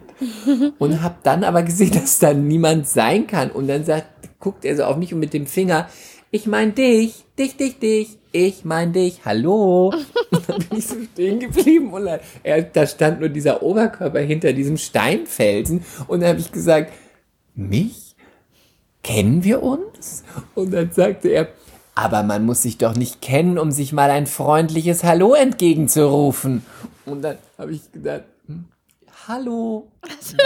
[0.78, 3.52] Und habe dann aber gesehen, dass da niemand sein kann.
[3.52, 4.08] Und dann sagt,
[4.40, 5.90] guckt er so auf mich und mit dem Finger,
[6.32, 9.94] ich mein dich, dich, dich, dich, ich mein dich, hallo.
[10.32, 12.08] Und dann bin ich so stehen geblieben und
[12.44, 15.84] er, da stand nur dieser Oberkörper hinter diesem Steinfelsen.
[16.08, 16.94] Und dann habe ich gesagt,
[17.56, 18.11] mich?
[19.04, 20.24] Kennen wir uns?
[20.56, 21.48] Und dann sagte er,
[21.96, 26.66] aber man muss sich doch nicht kennen, um sich mal ein freundliches Hallo entgegenzurufen.
[27.06, 28.66] Und dann habe ich gedacht, hm,
[29.28, 29.92] Hallo.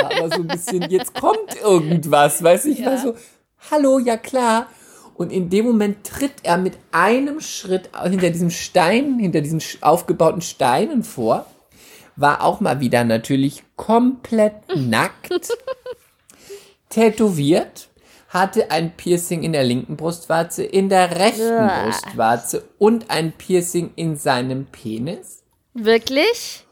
[0.02, 2.88] War aber so ein bisschen, jetzt kommt irgendwas, weiß ich, Ja.
[2.88, 3.16] war so,
[3.72, 4.68] Hallo, ja klar.
[5.16, 10.42] Und in dem Moment tritt er mit einem Schritt hinter diesem Stein, hinter diesen aufgebauten
[10.42, 11.46] Steinen vor,
[12.18, 15.32] war auch mal wieder natürlich komplett nackt,
[16.90, 17.88] tätowiert,
[18.36, 21.84] hatte ein Piercing in der linken Brustwarze, in der rechten Uah.
[21.86, 25.42] Brustwarze und ein Piercing in seinem Penis
[25.74, 26.66] Wirklich?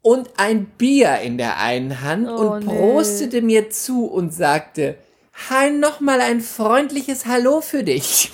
[0.00, 2.72] und ein Bier in der einen Hand Oh, und nee.
[2.72, 4.96] prostete mir zu und sagte,
[5.50, 8.32] Hi, nochmal ein freundliches Hallo für dich.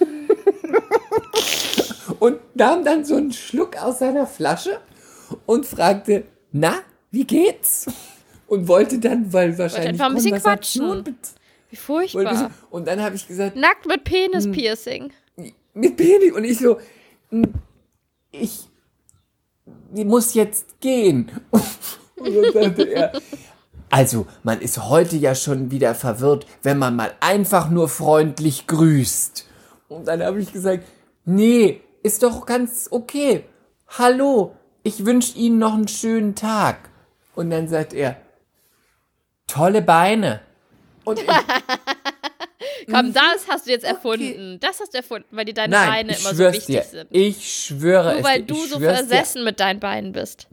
[2.18, 4.80] und nahm dann so einen Schluck aus seiner Flasche
[5.46, 6.74] und fragte, na,
[7.10, 7.86] wie geht's?
[8.46, 11.16] Und wollte dann, weil wahrscheinlich einfach ein bisschen quatschen.
[11.70, 12.50] Wie furchtbar.
[12.70, 14.04] Und dann habe ich gesagt, Nackt mit Hm.
[14.04, 15.12] Penis-Piercing.
[15.72, 16.78] mit Baby und ich so,
[17.30, 17.52] "Hm,
[18.32, 18.68] ich,
[19.92, 21.30] muss jetzt gehen.
[22.16, 23.12] Und dann sagte er,
[23.88, 29.46] also man ist heute ja schon wieder verwirrt, wenn man mal einfach nur freundlich grüßt.
[29.88, 30.84] Und dann habe ich gesagt,
[31.24, 33.44] nee, ist doch ganz okay.
[33.88, 36.90] Hallo, ich wünsche Ihnen noch einen schönen Tag.
[37.34, 38.16] Und dann sagt er,
[39.46, 40.40] tolle Beine.
[41.04, 41.20] Und
[42.90, 44.58] Komm, das hast du jetzt erfunden.
[44.60, 46.82] Das hast du erfunden, weil dir deine nein, Beine immer so wichtig dir.
[46.82, 47.08] sind.
[47.10, 48.46] Ich schwöre Nur es weil dir.
[48.46, 49.06] du so schwör's dir.
[49.08, 50.48] versessen mit deinen Beinen bist.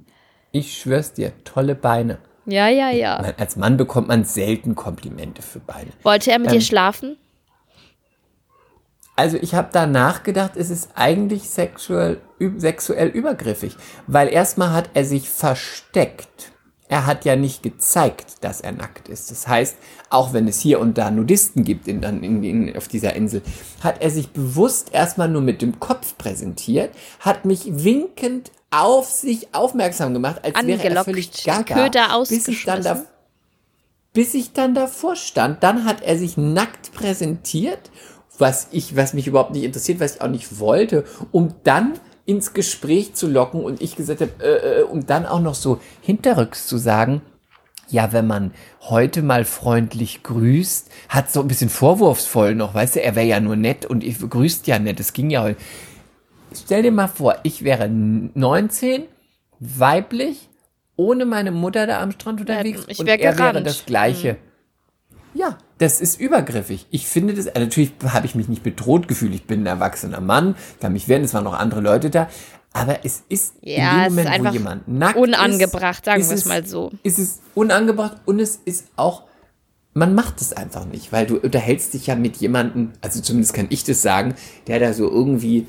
[0.52, 2.20] Ich schwör's dir, tolle Beine.
[2.46, 3.20] Ja, ja, ja.
[3.22, 5.92] Man, als Mann bekommt man selten Komplimente für Beine.
[6.04, 7.18] Wollte er mit dir Ähm, schlafen?
[9.16, 12.22] Also ich habe da nachgedacht, es ist eigentlich sexuell,
[12.58, 16.52] sexuell übergriffig, weil erstmal hat er sich versteckt.
[16.90, 19.30] Er hat ja nicht gezeigt, dass er nackt ist.
[19.30, 19.76] Das heißt,
[20.10, 23.42] auch wenn es hier und da Nudisten gibt in, in, in, auf dieser Insel,
[23.82, 29.54] hat er sich bewusst erstmal nur mit dem Kopf präsentiert, hat mich winkend auf sich
[29.54, 33.04] aufmerksam gemacht, als wäre er Angelockt, völlig gaga, Köder bis ich dann da,
[34.14, 35.64] bis ich dann davor stand.
[35.64, 37.92] Dann hat er sich nackt präsentiert,
[38.38, 42.54] was ich, was mich überhaupt nicht interessiert, was ich auch nicht wollte, um dann ins
[42.54, 46.68] Gespräch zu locken und ich gesagt habe, äh, äh, um dann auch noch so hinterrücks
[46.68, 47.22] zu sagen,
[47.90, 53.02] ja, wenn man heute mal freundlich grüßt, hat so ein bisschen vorwurfsvoll noch, weißt du,
[53.02, 55.58] er wäre ja nur nett und ich grüßt ja nett, es ging ja heute.
[56.54, 59.06] Stell dir mal vor, ich wäre 19,
[59.60, 60.50] weiblich,
[60.98, 63.66] ohne meine Mutter da am Strand unterwegs ich und er wäre gerannt.
[63.66, 64.36] das Gleiche.
[65.34, 66.88] Ja, das ist übergriffig.
[66.92, 69.34] Ich finde das, äh, natürlich habe ich mich nicht bedroht gefühlt.
[69.36, 72.30] Ich bin ein erwachsener Mann, kann mich wehren, es waren noch andere Leute da.
[72.74, 76.46] Aber es ist Ja, in dem Moment, wo jemand nackt unangebracht, ist, sagen wir es
[76.46, 76.92] mal so.
[77.04, 79.24] Ist es unangebracht und es ist auch,
[79.94, 83.68] man macht es einfach nicht, weil du unterhältst dich ja mit jemandem, also zumindest kann
[83.70, 84.36] ich das sagen,
[84.68, 85.66] der da so irgendwie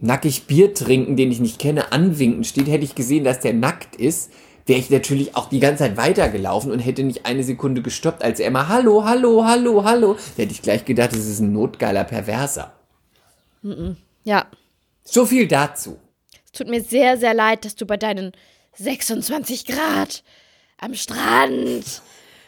[0.00, 3.96] nackig Bier trinken, den ich nicht kenne, anwinken steht, hätte ich gesehen, dass der nackt
[3.96, 4.30] ist,
[4.66, 8.40] wäre ich natürlich auch die ganze Zeit weitergelaufen und hätte nicht eine Sekunde gestoppt, als
[8.40, 10.14] er immer Hallo, Hallo, Hallo, Hallo.
[10.14, 12.72] Da hätte ich gleich gedacht, das ist ein notgeiler Perverser.
[14.24, 14.46] Ja.
[15.04, 15.98] So viel dazu.
[16.44, 18.32] Es tut mir sehr, sehr leid, dass du bei deinen
[18.76, 20.22] 26 Grad
[20.78, 22.02] am Strand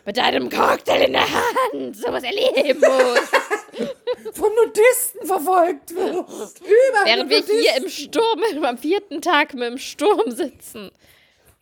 [0.04, 3.92] mit deinem Cocktail in der Hand sowas erleben musst.
[4.32, 6.62] Von Nudisten verfolgt wirst.
[7.04, 10.90] Während wir hier im Sturm, am vierten Tag mit dem Sturm sitzen.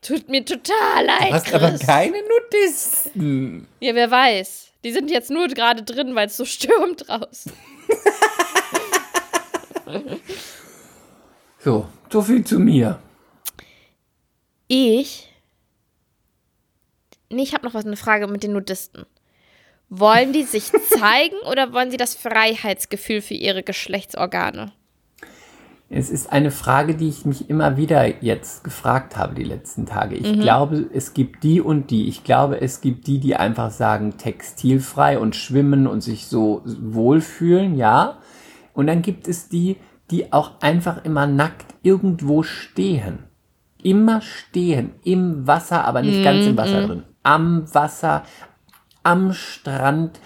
[0.05, 1.55] Tut mir total leid, hast Chris.
[1.55, 3.67] aber keine Nudisten.
[3.81, 4.69] Ja, wer weiß.
[4.85, 7.53] Die sind jetzt nur gerade drin, weil es so stürmt draußen.
[11.59, 13.01] So, so viel zu mir.
[14.69, 15.31] Ich.
[17.31, 19.07] Nee, ich habe noch was, eine Frage mit den Nudisten.
[19.89, 24.73] Wollen die sich zeigen oder wollen sie das Freiheitsgefühl für ihre Geschlechtsorgane?
[25.91, 30.17] Es ist eine Frage, die ich mich immer wieder jetzt gefragt habe die letzten Tage.
[30.17, 30.25] Mhm.
[30.25, 32.09] Ich glaube, es gibt die und die.
[32.09, 37.77] Ich glaube, es gibt die, die einfach sagen textilfrei und schwimmen und sich so wohlfühlen,
[37.77, 38.19] ja.
[38.73, 39.77] Und dann gibt es die,
[40.11, 43.21] die auch einfach immer nackt irgendwo stehen.
[43.83, 47.03] Immer stehen, im Wasser, aber nicht ganz im Wasser drin.
[47.23, 48.23] Am Wasser,
[49.03, 50.19] am Strand.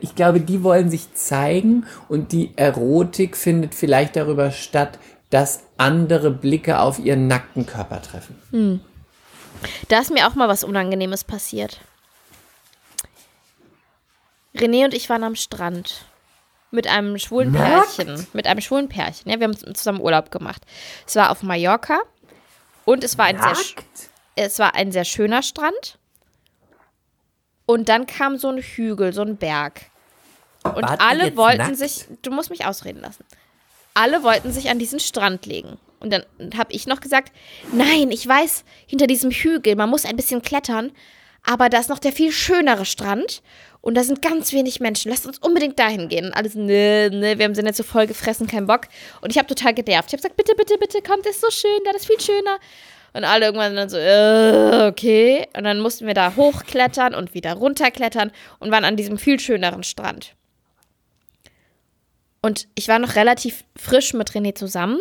[0.00, 4.98] Ich glaube, die wollen sich zeigen und die Erotik findet vielleicht darüber statt,
[5.30, 8.80] dass andere Blicke auf ihren nackten Körper treffen.
[9.88, 11.80] Da ist mir auch mal was Unangenehmes passiert.
[14.54, 16.04] René und ich waren am Strand.
[16.70, 17.96] Mit einem schwulen Nackt?
[17.96, 18.26] Pärchen.
[18.32, 19.30] Mit einem schwulen Pärchen.
[19.30, 20.62] Ja, wir haben zusammen Urlaub gemacht.
[21.06, 22.00] Es war auf Mallorca.
[22.84, 23.56] Und es war ein, sehr,
[24.36, 25.98] es war ein sehr schöner Strand.
[27.66, 29.82] Und dann kam so ein Hügel, so ein Berg.
[30.62, 31.76] Und Wart ihr alle wollten nackt?
[31.76, 33.24] sich, du musst mich ausreden lassen.
[33.94, 35.78] Alle wollten sich an diesen Strand legen.
[36.00, 36.24] Und dann
[36.56, 37.32] habe ich noch gesagt,
[37.72, 40.92] nein, ich weiß, hinter diesem Hügel, man muss ein bisschen klettern,
[41.42, 43.42] aber da ist noch der viel schönere Strand
[43.80, 45.10] und da sind ganz wenig Menschen.
[45.10, 46.26] Lasst uns unbedingt dahin gehen.
[46.26, 48.82] Und alles, ne, ne, wir haben sind jetzt so voll gefressen, kein Bock.
[49.20, 50.08] Und ich habe total genervt.
[50.08, 52.58] Ich habe gesagt, bitte, bitte, bitte, kommt, das ist so schön, da ist viel schöner.
[53.14, 55.46] Und alle irgendwann dann so, äh, okay.
[55.56, 59.84] Und dann mussten wir da hochklettern und wieder runterklettern und waren an diesem viel schöneren
[59.84, 60.34] Strand.
[62.42, 65.00] Und ich war noch relativ frisch mit René zusammen.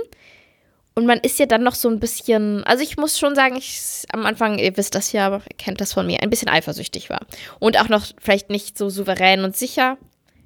[0.95, 4.04] Und man ist ja dann noch so ein bisschen, also ich muss schon sagen, ich
[4.13, 7.26] am Anfang, ihr wisst das ja, ihr kennt das von mir, ein bisschen eifersüchtig war.
[7.60, 9.97] Und auch noch vielleicht nicht so souverän und sicher,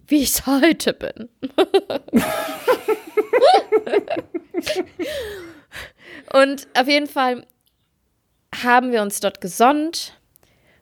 [0.08, 1.28] wie ich es heute bin.
[6.32, 7.46] und auf jeden Fall
[8.56, 10.14] haben wir uns dort gesonnt.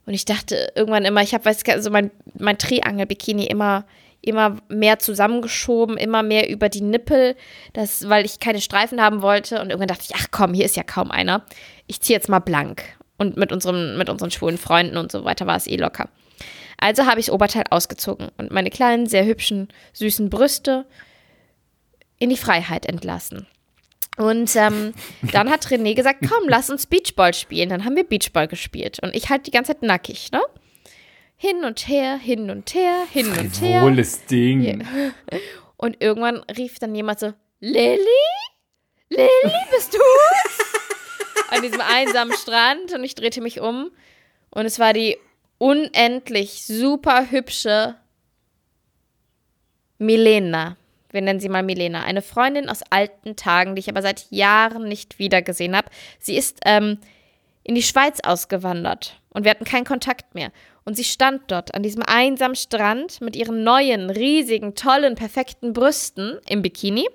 [0.06, 3.86] Und ich dachte irgendwann immer, ich habe, weiß also mein, mein Triangel-Bikini immer,
[4.22, 7.36] immer mehr zusammengeschoben, immer mehr über die Nippel,
[7.74, 9.62] das, weil ich keine Streifen haben wollte.
[9.62, 11.44] Und irgendwann dachte ich, ach komm, hier ist ja kaum einer.
[11.88, 12.84] Ich ziehe jetzt mal blank.
[13.18, 16.10] Und mit, unserem, mit unseren schwulen Freunden und so weiter war es eh locker.
[16.78, 20.86] Also habe ich das Oberteil ausgezogen und meine kleinen, sehr hübschen, süßen Brüste
[22.20, 23.48] in die Freiheit entlassen.
[24.18, 24.94] Und ähm,
[25.34, 27.70] dann hat René gesagt, komm, lass uns Beachball spielen.
[27.70, 29.00] Dann haben wir Beachball gespielt.
[29.02, 30.42] Und ich halt die ganze Zeit nackig, ne?
[31.38, 33.82] Hin und her, hin und her, hin und her.
[33.82, 34.88] Wohles Ding.
[35.76, 38.00] Und irgendwann rief dann jemand so, Lilly?
[39.10, 40.00] Lilly, bist du?
[41.50, 43.92] An diesem einsamen Strand und ich drehte mich um
[44.50, 45.18] und es war die
[45.58, 47.96] unendlich super hübsche
[49.98, 50.78] Milena.
[51.16, 52.04] Wir nennen sie mal Milena.
[52.04, 55.90] Eine Freundin aus alten Tagen, die ich aber seit Jahren nicht wiedergesehen habe.
[56.20, 57.00] Sie ist ähm,
[57.64, 60.52] in die Schweiz ausgewandert und wir hatten keinen Kontakt mehr.
[60.84, 66.40] Und sie stand dort an diesem einsamen Strand mit ihren neuen, riesigen, tollen, perfekten Brüsten
[66.50, 67.08] im Bikini.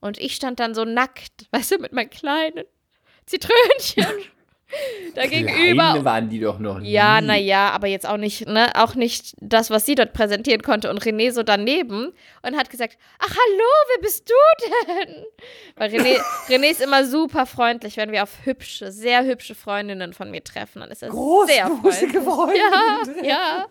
[0.00, 2.64] Und ich stand dann so nackt, weißt du, mit meinen kleinen
[3.26, 4.06] Zitrönchen.
[5.14, 6.04] da gegenüber.
[6.04, 6.90] Waren die doch noch nie.
[6.90, 10.90] Ja, naja, aber jetzt auch nicht, ne, auch nicht das, was sie dort präsentieren konnte.
[10.90, 14.34] Und René so daneben und hat gesagt, ach hallo, wer bist du
[14.86, 15.24] denn?
[15.76, 20.30] Weil René, René ist immer super freundlich, wenn wir auf hübsche, sehr hübsche Freundinnen von
[20.30, 20.80] mir treffen.
[20.80, 21.12] Dann ist er
[21.46, 22.22] sehr freundlich.
[22.22, 23.24] Freundinnen.
[23.24, 23.66] Ja, ja.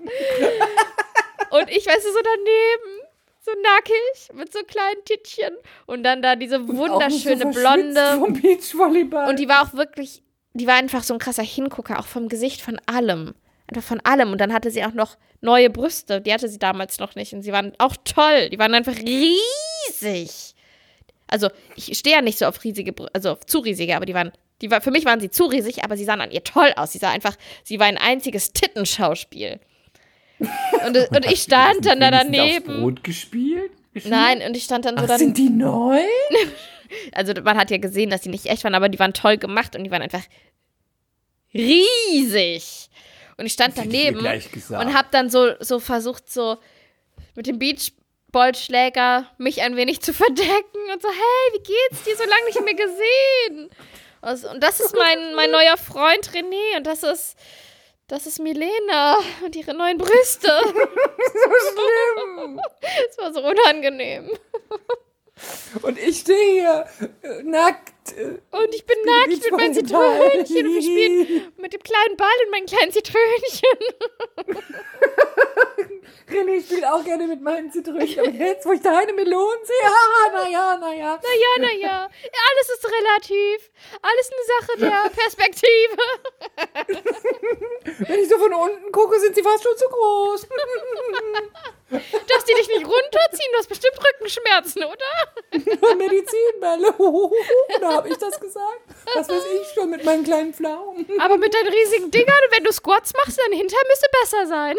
[1.52, 3.02] Und ich, weißt du, so daneben,
[3.40, 5.56] so nackig, mit so kleinen Tittchen.
[5.86, 8.18] Und dann da diese so wunderschöne verschwitzt Blonde.
[8.18, 9.30] Vom Beachvolleyball.
[9.30, 10.24] Und die war auch wirklich,
[10.60, 13.36] die war einfach so ein krasser Hingucker, auch vom Gesicht, von allem.
[13.68, 14.32] Einfach von allem.
[14.32, 16.22] Und dann hatte sie auch noch neue Brüste.
[16.22, 17.34] Die hatte sie damals noch nicht.
[17.34, 18.50] Und sie waren auch toll.
[18.50, 20.54] Die waren einfach riesig.
[21.28, 24.14] Also, ich stehe ja nicht so auf riesige, Brü- also auf zu riesige, aber die
[24.14, 26.72] waren, die war, für mich waren sie zu riesig, aber sie sahen an ihr toll
[26.76, 26.92] aus.
[26.92, 29.60] Sie sah einfach, sie war ein einziges Tittenschauspiel.
[30.86, 32.82] Und, und ich stand dann da Wenigstens aufs daneben.
[32.82, 33.72] Brot gespielt?
[33.94, 34.14] Gespielt?
[34.14, 35.18] Nein, und ich stand dann so Ach, dann.
[35.20, 36.00] sind die neu?
[37.14, 39.76] Also man hat ja gesehen, dass die nicht echt waren, aber die waren toll gemacht
[39.76, 40.24] und die waren einfach
[41.54, 42.90] riesig.
[43.38, 44.84] Und ich stand ich daneben gesagt.
[44.86, 46.58] und habe dann so, so versucht, so
[47.36, 52.16] mit dem Beachballschläger mich ein wenig zu verdecken und so, hey, wie geht's dir?
[52.16, 53.70] So lange nicht mehr gesehen.
[54.22, 57.38] Also, und das ist mein, mein neuer Freund René und das ist,
[58.08, 60.48] das ist Milena und ihre neuen Brüste.
[60.64, 62.60] so schlimm.
[63.10, 64.30] Es war so unangenehm.
[65.82, 66.86] Und ich stehe hier
[67.24, 68.14] äh, nackt.
[68.18, 69.74] äh, Und ich bin nackt mit Beachvolleyball.
[70.46, 73.80] Zitrönchen und wir spielen mit dem kleinen Ball und meinen kleinen Zitrönchen.
[76.30, 78.20] René spielt auch gerne mit meinen Zitrönchen.
[78.20, 81.20] Aber jetzt, wo ich deine Melonen sehe, haha, naja, naja.
[81.22, 82.10] Naja, naja.
[82.10, 83.72] Alles ist relativ.
[84.02, 85.98] Alles eine Sache der Perspektive.
[88.08, 90.48] Wenn ich so von unten gucke, sind sie fast schon zu groß.
[91.90, 93.52] Darfst du dich nicht runterziehen?
[93.52, 95.96] Du hast bestimmt Rückenschmerzen, oder?
[95.96, 96.94] Medizinbälle.
[97.80, 98.82] da habe ich das gesagt.
[99.14, 101.06] Was weiß ich schon mit meinen kleinen Pflaumen.
[101.20, 104.76] Aber mit deinen riesigen Dingern, wenn du Squats machst, dein Hintern müsste besser sein.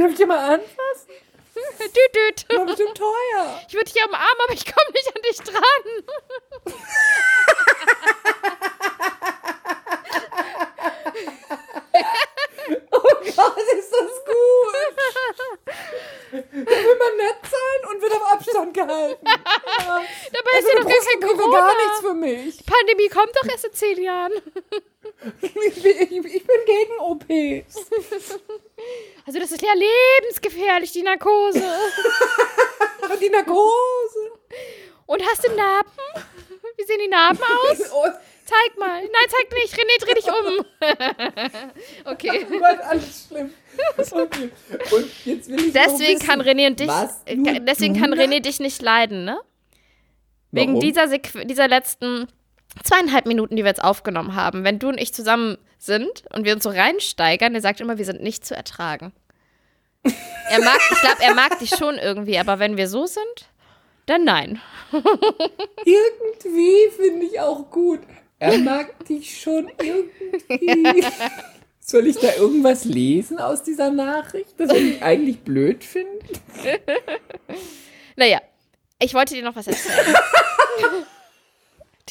[0.00, 1.10] Darf ich dir mal anfassen?
[1.78, 2.46] Düdüt.
[2.56, 3.60] War bestimmt teuer.
[3.68, 5.62] Ich würde dich am Arm, aber ich komme nicht an dich dran.
[12.92, 14.74] oh Gott, ist das gut.
[16.32, 19.26] Dann will man nett sein und wird auf Abstand gehalten.
[19.26, 19.34] Ja.
[20.32, 21.58] Dabei ist ja noch gar kein Corona.
[21.58, 22.56] gar nichts für mich.
[22.56, 24.32] Die Pandemie kommt doch erst in zehn Jahren.
[25.42, 25.84] Ich bin, ich,
[26.34, 27.90] ich bin gegen OPs.
[29.26, 31.62] Also das ist ja lebensgefährlich, die Narkose.
[33.20, 34.32] Die Narkose.
[35.04, 35.90] Und hast du Narben?
[36.76, 37.78] Wie sehen die Narben aus?
[37.92, 38.06] Oh
[38.46, 39.00] Zeig mal.
[39.02, 39.74] Nein, zeig nicht.
[39.74, 40.64] René, dreh dich um.
[42.10, 42.46] okay.
[42.48, 43.52] Gott, alles schlimm.
[44.10, 44.50] Okay.
[44.90, 46.88] Und jetzt will ich Deswegen wissen, kann René und dich,
[47.26, 49.40] äh, deswegen kann René dich nicht leiden, ne?
[50.50, 50.80] Wegen Warum?
[50.80, 52.26] dieser, Sequ dieser letzten
[52.84, 54.64] zweieinhalb Minuten, die wir jetzt aufgenommen haben.
[54.64, 58.04] Wenn du und ich zusammen sind und wir uns so reinsteigern, der sagt immer, wir
[58.04, 59.12] sind nicht zu ertragen.
[60.48, 63.48] Er mag, ich glaube, er mag dich schon irgendwie, aber wenn wir so sind,
[64.06, 64.60] dann nein.
[65.84, 68.00] Irgendwie finde ich auch gut.
[68.38, 71.04] Er mag dich schon irgendwie.
[71.78, 76.24] Soll ich da irgendwas lesen aus dieser Nachricht, das ich eigentlich blöd finde?
[78.16, 78.40] Naja,
[78.98, 80.16] ich wollte dir noch was erzählen.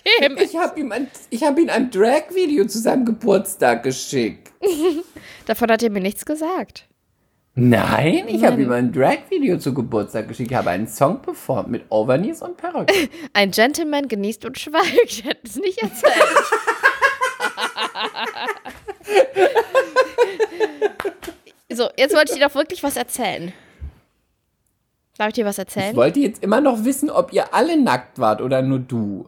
[0.04, 4.52] Tim, Ich habe ihm, ein, ich hab ihm ein Drag-Video zu seinem Geburtstag geschickt.
[5.46, 6.86] davon hat er mir nichts gesagt.
[7.56, 10.52] Nein, ich habe ihm ein Drag-Video zu Geburtstag geschickt.
[10.52, 12.94] Ich habe einen Song performt mit Overknees und Perücke.
[13.34, 15.04] Ein Gentleman genießt und schweigt.
[15.06, 16.14] Ich hätte es nicht erzählt.
[21.74, 23.52] so, jetzt wollte ich dir doch wirklich was erzählen.
[25.18, 25.96] Darf ich dir was Ich erzählen?
[25.96, 29.28] wollte jetzt immer noch wissen, ob ihr alle nackt wart oder nur du.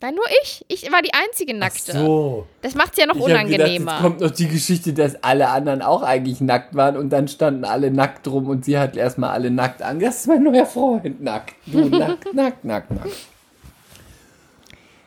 [0.00, 0.64] Nein, nur ich.
[0.68, 1.92] Ich war die einzige Nackte.
[1.92, 2.46] So.
[2.60, 3.92] Das macht es ja noch Ich hab gedacht, unangenehmer.
[3.92, 7.64] jetzt kommt noch die Geschichte, dass alle anderen auch eigentlich nackt waren und dann standen
[7.64, 10.00] alle nackt rum und sie hat erstmal alle nackt an.
[10.00, 11.22] Das ist mein neuer Freund.
[11.22, 11.54] Nackt.
[11.66, 13.08] Du nackt, nackt, nackt, nackt.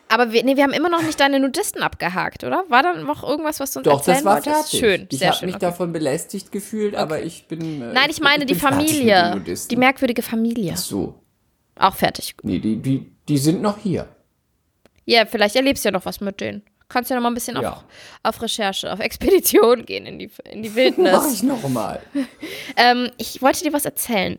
[0.09, 2.63] Aber wir, nee, wir haben immer noch nicht deine Nudisten abgehakt, oder?
[2.69, 4.69] War da noch irgendwas, was du uns Doch, erzählen das war wolltest?
[4.71, 4.79] fertig.
[4.79, 5.65] Schön, ich sehr habe mich okay.
[5.65, 7.81] davon belästigt gefühlt, aber ich bin.
[7.81, 9.57] äh, Nein, ich meine die bin fertig mit den Familie.
[9.69, 10.71] Die merkwürdige Familie.
[10.75, 11.15] Ach so.
[11.77, 12.35] Auch fertig.
[12.41, 14.07] Nee, die, die, die sind noch hier.
[15.09, 16.63] Ja, vielleicht erlebst du ja noch was mit denen.
[16.89, 17.71] Kannst ja noch mal ein bisschen Ja.
[17.73, 17.83] auf,
[18.23, 21.33] auf Recherche, auf Expedition gehen in die, in die Mach Wildnis.
[21.33, 22.01] ich noch mal.
[22.77, 24.37] ähm, ich wollte dir was erzählen.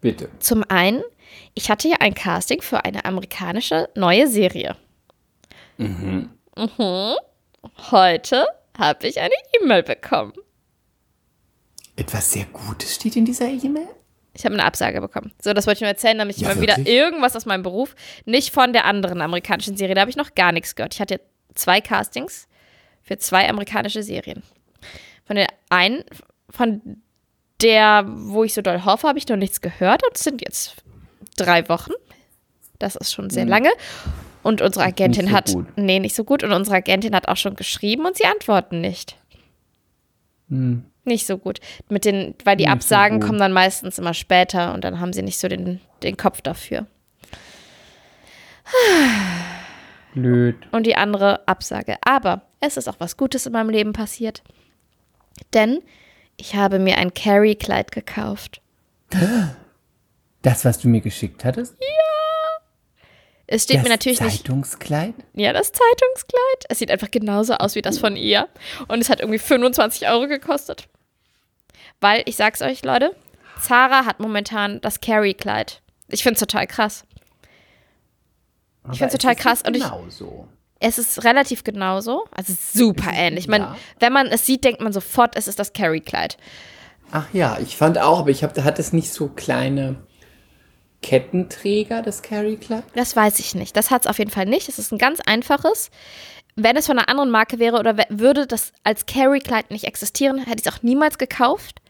[0.00, 0.30] Bitte.
[0.38, 1.02] Zum einen,
[1.54, 4.76] ich hatte ja ein Casting für eine amerikanische neue Serie.
[5.76, 6.30] Mhm.
[7.90, 8.46] Heute
[8.78, 10.32] habe ich eine E-Mail bekommen.
[11.96, 13.88] Etwas sehr Gutes steht in dieser E-Mail?
[14.40, 15.32] Ich habe eine Absage bekommen.
[15.40, 17.94] So, das wollte ich nur erzählen, damit ich Ja, mal wieder irgendwas aus meinem Beruf,
[18.24, 20.94] nicht von der anderen amerikanischen Serie, da habe ich noch gar nichts gehört.
[20.94, 21.20] Ich hatte
[21.54, 22.48] zwei Castings
[23.02, 24.42] für zwei amerikanische Serien.
[25.26, 26.04] Von der einen,
[26.48, 27.02] von
[27.60, 30.76] der, wo ich so doll hoffe, habe ich noch nichts gehört und es sind jetzt
[31.36, 31.92] drei Wochen.
[32.78, 33.70] Das ist schon sehr lange.
[34.42, 35.66] Und unsere Agentin so hat, gut.
[35.76, 36.42] nee, nicht so gut.
[36.42, 39.18] Und unsere Agentin hat auch schon geschrieben und sie antworten nicht.
[41.04, 41.60] Nicht so gut.
[41.88, 42.64] Mit den, weil die.
[42.64, 43.26] Nicht so Absagen gut.
[43.26, 46.86] kommen dann meistens immer später und dann haben sie nicht so den, den Kopf dafür.
[50.14, 50.56] Blöd.
[50.72, 51.96] Und die andere Absage.
[52.04, 54.42] Aber es ist auch was Gutes in meinem Leben passiert.
[55.54, 55.80] Denn
[56.36, 58.60] ich habe mir ein Carrie-Kleid gekauft.
[60.42, 61.76] Das, was du mir geschickt hattest?
[63.52, 64.36] Es steht das mir natürlich nicht.
[64.46, 65.12] Zeitungskleid?
[65.34, 66.64] Ja, das Zeitungskleid.
[66.68, 68.48] Es sieht einfach genauso aus wie das von ihr.
[68.86, 70.86] Und es hat irgendwie 25 Euro gekostet.
[72.00, 73.14] Weil, ich sag's euch, Leute,
[73.60, 75.82] Zara hat momentan das Carrie-Kleid.
[76.08, 77.04] Ich find's total krass.
[78.84, 80.48] Aber find's es total nicht krass und ich- Genau so.
[80.82, 82.24] Es ist relativ genauso.
[82.30, 83.48] Also super ähnlich.
[83.48, 83.76] Man, ja.
[83.98, 86.38] Wenn man es sieht, denkt man sofort, es ist das Carrie-Kleid.
[87.10, 89.96] Ach ja, ich fand auch, aber ich hab, hat es nicht so kleine
[91.02, 92.84] Kettenträger, das Carry Club?
[92.94, 93.76] Das weiß ich nicht.
[93.76, 94.68] Das hat es auf jeden Fall nicht.
[94.68, 95.90] Es ist ein ganz einfaches.
[96.56, 100.60] Wenn es von einer anderen Marke wäre oder würde das als Carry-Kleid nicht existieren, hätte
[100.60, 101.80] ich es auch niemals gekauft.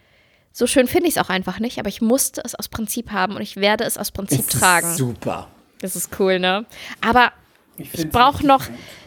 [0.52, 3.36] So schön finde ich es auch einfach nicht, aber ich musste es aus Prinzip haben
[3.36, 4.94] und ich werde es aus Prinzip Es ist tragen.
[4.94, 5.48] super.
[5.80, 6.66] Das ist cool, ne?
[7.00, 7.32] Aber
[7.76, 8.64] ich find's brauche noch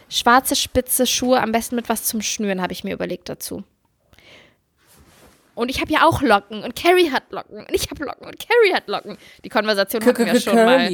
[0.08, 3.62] schwarze, spitze Schuhe, am besten mit was zum Schnüren, habe ich mir überlegt dazu.
[5.54, 8.36] Und ich habe ja auch Locken und Carrie hat Locken und ich habe Locken und
[8.38, 9.16] Carrie hat Locken.
[9.44, 10.90] Die Konversation hatten wir schon mal.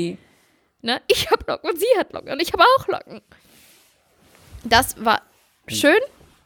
[0.83, 1.01] Ne?
[1.09, 3.21] Ich habe Locken und sie hat Locken und ich habe auch Locken.
[4.65, 5.23] Das war
[5.67, 6.01] schön.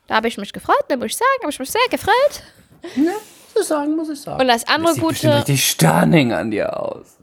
[0.07, 2.43] Da habe ich mich gefreut, da muss ich sagen, habe ich mich sehr gefreut.
[2.97, 3.15] Ne?
[3.55, 4.41] So sagen muss ich sagen.
[4.41, 7.17] Und das andere das sieht bestimmt gute richtig stunning an dir aus.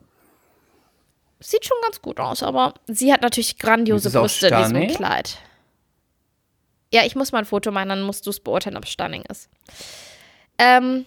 [1.40, 4.88] sieht schon ganz gut aus, aber sie hat natürlich grandiose Brüste in diesem?
[4.88, 5.38] Kleid.
[6.94, 9.24] Ja, ich muss mal ein Foto machen, dann musst du es beurteilen, ob es stunning
[9.30, 9.50] ist.
[10.62, 11.06] Ähm,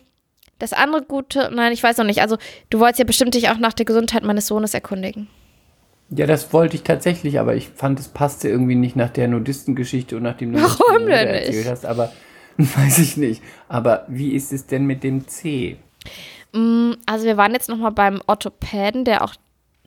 [0.59, 2.21] das andere Gute, nein, ich weiß noch nicht.
[2.23, 2.37] Also,
[2.71, 5.29] du wolltest ja bestimmt dich auch nach der Gesundheit meines Sohnes erkundigen.
[6.11, 10.17] Ja, das wollte ich tatsächlich, aber ich fand, es passte irgendwie nicht nach der Nudistengeschichte
[10.17, 11.47] und nach dem Warum denn nicht?
[11.47, 11.87] erzählt hast.
[11.87, 12.13] Aber
[12.59, 13.43] weiß ich nicht.
[13.69, 15.77] Aber wie ist es denn mit dem C?
[16.53, 19.35] Mm, Also wir waren jetzt noch mal beim Orthopäden, der auch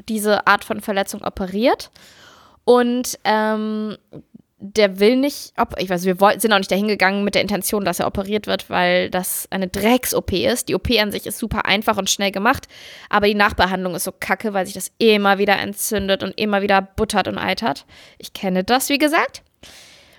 [0.09, 1.91] diese Art von Verletzung operiert.
[2.65, 3.95] Und ähm,
[4.59, 7.43] der will nicht, ob, ich weiß, wir wollten, sind auch nicht dahin gegangen mit der
[7.43, 10.67] Intention, dass er operiert wird, weil das eine Drecks-OP ist.
[10.67, 12.67] Die OP an sich ist super einfach und schnell gemacht,
[13.09, 16.81] aber die Nachbehandlung ist so kacke, weil sich das immer wieder entzündet und immer wieder
[16.81, 17.85] buttert und eitert.
[18.17, 19.43] Ich kenne das, wie gesagt.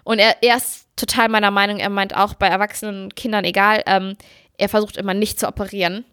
[0.04, 3.82] Und er, er ist total meiner Meinung, er meint auch bei erwachsenen und Kindern egal,
[3.86, 4.16] ähm,
[4.56, 6.04] er versucht immer nicht zu operieren.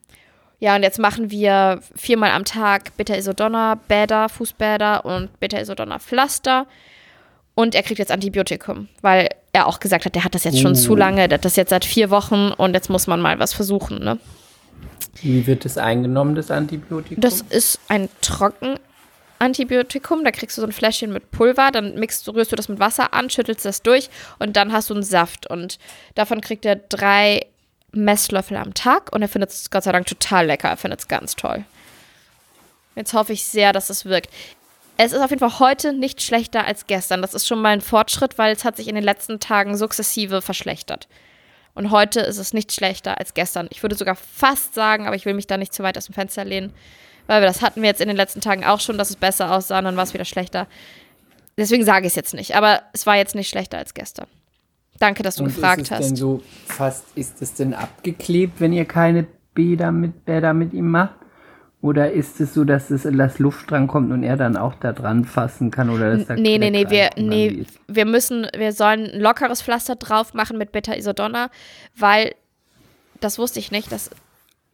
[0.59, 6.65] Ja, und jetzt machen wir viermal am Tag Beta-Isodonna, Bäder, Fußbäder und Beta-Isodonna Pflaster.
[7.55, 10.71] Und er kriegt jetzt Antibiotikum, weil er auch gesagt hat, der hat das jetzt schon
[10.73, 10.75] Oh.
[10.75, 13.53] zu lange, der hat das jetzt seit vier Wochen und jetzt muss man mal was
[13.53, 14.03] versuchen.
[14.03, 14.19] Ne?
[15.21, 17.21] Wie wird es eingenommen, das Antibiotikum?
[17.21, 20.25] Das ist ein Trockenantibiotikum.
[20.25, 23.13] Da kriegst du so ein Fläschchen mit Pulver, dann mixt, rührst du das mit Wasser
[23.13, 25.47] an, schüttelst das durch und dann hast du einen Saft.
[25.49, 25.79] Und
[26.15, 27.45] davon kriegt er drei
[27.93, 30.67] Messlöffel am Tag und er findet es Gott sei Dank total lecker.
[30.67, 31.63] Er findet es ganz toll.
[32.97, 34.29] Jetzt hoffe ich sehr, dass es wirkt.
[34.97, 37.21] Es ist auf jeden Fall heute nicht schlechter als gestern.
[37.21, 40.41] Das ist schon mal ein Fortschritt, weil es hat sich in den letzten Tagen sukzessive
[40.41, 41.07] verschlechtert.
[41.73, 43.67] Und heute ist es nicht schlechter als gestern.
[43.71, 46.13] Ich würde sogar fast sagen, aber ich will mich da nicht zu weit aus dem
[46.13, 46.71] Fenster lehnen,
[47.27, 49.51] weil wir das hatten wir jetzt in den letzten Tagen auch schon, dass es besser
[49.51, 50.67] aussah und dann war es wieder schlechter.
[51.57, 54.27] Deswegen sage ich es jetzt nicht, aber es war jetzt nicht schlechter als gestern.
[54.99, 56.07] Danke, dass du Und gefragt ist es hast.
[56.07, 60.89] denn so fast, ist es denn abgeklebt, wenn ihr keine Bäder mit, Bäder mit ihm
[60.89, 61.15] macht?
[61.81, 64.91] Oder ist es so, dass es in das Luftstrang kommt und er dann auch da
[64.91, 65.89] dran fassen kann?
[65.89, 69.95] Oder dass da Nee, nee, nee, wir, nee, wir müssen, wir sollen ein lockeres Pflaster
[69.95, 71.49] drauf machen mit Beta-Isodonna,
[71.95, 72.33] weil,
[73.21, 74.09] das wusste ich nicht, das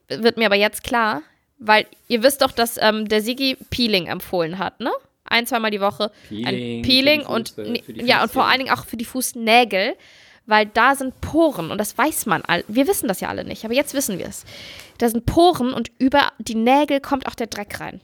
[0.08, 1.22] wird mir aber jetzt klar,
[1.58, 4.92] weil ihr wisst doch, dass ähm, der Sigi Peeling empfohlen hat, ne?
[5.24, 7.56] Ein, zweimal die Woche Peeling ein Peeling die und
[7.96, 8.52] ja und vor Füße.
[8.52, 9.96] allen Dingen auch für die Fußnägel,
[10.46, 12.64] weil da sind Poren und das weiß man all.
[12.68, 14.46] Wir wissen das ja alle nicht, aber jetzt wissen wir es.
[14.98, 18.02] Da sind Poren und über die Nägel kommt auch der Dreck rein.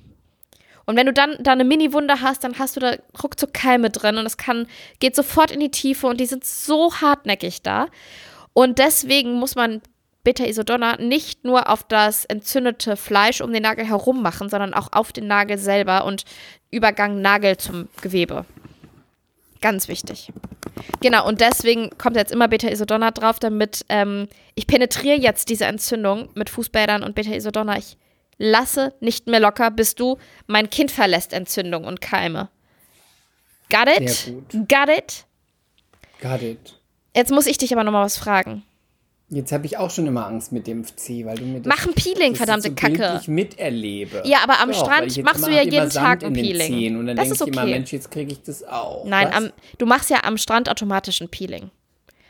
[0.85, 4.17] Und wenn du dann da eine Mini-Wunde hast, dann hast du da ruckzuck Keime drin
[4.17, 4.67] und es kann,
[4.99, 7.87] geht sofort in die Tiefe und die sind so hartnäckig da.
[8.53, 9.81] Und deswegen muss man
[10.23, 15.11] Beta-Isodonna nicht nur auf das entzündete Fleisch um den Nagel herum machen, sondern auch auf
[15.11, 16.23] den Nagel selber und
[16.71, 18.45] Übergang Nagel zum Gewebe.
[19.61, 20.31] Ganz wichtig.
[21.01, 26.29] Genau, und deswegen kommt jetzt immer Beta-Isodonna drauf, damit ähm, ich penetriere jetzt diese Entzündung
[26.35, 27.77] mit Fußbädern und Beta-Isodonna.
[27.77, 27.97] Ich
[28.37, 32.49] lasse nicht mehr locker, bis du mein Kind verlässt Entzündung und Keime.
[33.69, 34.33] Got it?
[34.67, 35.25] Got it?
[36.21, 36.79] Got it.
[37.15, 38.63] Jetzt muss ich dich aber nochmal was fragen.
[39.29, 41.85] Jetzt habe ich auch schon immer Angst mit dem C, weil du mir das, Mach
[41.85, 42.97] ein Peeling, das verdammte so Kacke.
[42.97, 44.23] bildlich miterlebe.
[44.25, 46.97] Ja, aber am Doch, Strand ich machst du ja jeden Tag ein Peeling.
[46.97, 47.71] Und dann Das ist ich immer, okay.
[47.71, 49.03] Mensch, jetzt kriege ich das auch.
[49.05, 51.71] Nein, am, du machst ja am Strand automatisch ein Peeling.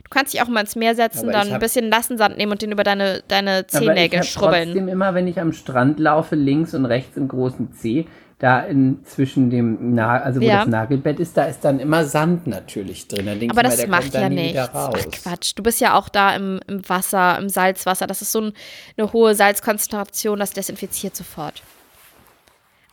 [0.09, 2.53] Du kannst dich auch mal ins Meer setzen, Aber dann ein bisschen nassen Sand nehmen
[2.53, 4.69] und den über deine, deine Zehennägel schrubbeln.
[4.69, 8.07] trotzdem immer, wenn ich am Strand laufe, links und rechts im großen C,
[8.39, 10.59] da in, zwischen dem, Na also wo Ja.
[10.59, 13.27] das Nagelbett ist, da ist dann immer Sand natürlich drin.
[13.49, 14.69] Aber mal, das der macht ja nichts.
[14.73, 18.07] Ach Quatsch, du bist ja auch da im, im Wasser, im Salzwasser.
[18.07, 18.53] Das ist so ein,
[18.97, 21.63] eine hohe Salzkonzentration, das desinfiziert sofort.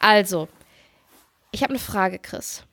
[0.01, 0.49] Also,
[1.53, 2.65] ich habe eine Frage, Chris.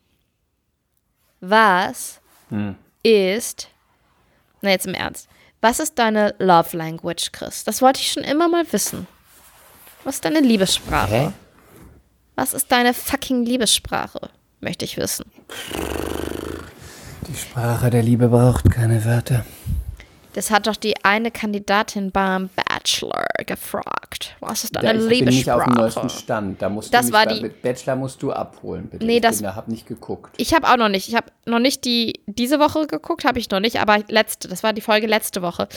[1.41, 2.19] Was
[2.49, 2.75] Hm.
[3.03, 3.69] ist,
[4.61, 5.27] na jetzt im Ernst,
[5.61, 7.63] was ist deine Love Language, Chris?
[7.63, 9.07] Das wollte ich schon immer mal wissen.
[10.03, 11.13] Was ist deine Liebessprache?
[11.13, 11.31] Hä?
[12.35, 14.29] Was ist deine fucking Liebessprache?
[14.59, 15.25] Möchte ich wissen.
[17.27, 19.45] Die Sprache der Liebe braucht keine Wörter.
[20.33, 22.49] Das hat doch die eine Kandidatin beim
[22.81, 24.35] Bachelor gefragt.
[24.39, 26.09] Was ist Da, deine ich bin nicht auf dem neuesten?
[26.09, 26.61] Stand.
[26.61, 29.05] Da musst Das du war da, die- mit Bachelor musst du abholen, bitte.
[29.05, 30.33] Nee, ich das- da, hab nicht geguckt.
[30.37, 31.07] Ich habe auch noch nicht.
[31.07, 34.63] Ich habe noch nicht die diese Woche geguckt, habe ich noch nicht, aber letzte, das
[34.63, 35.67] war die Folge letzte Woche.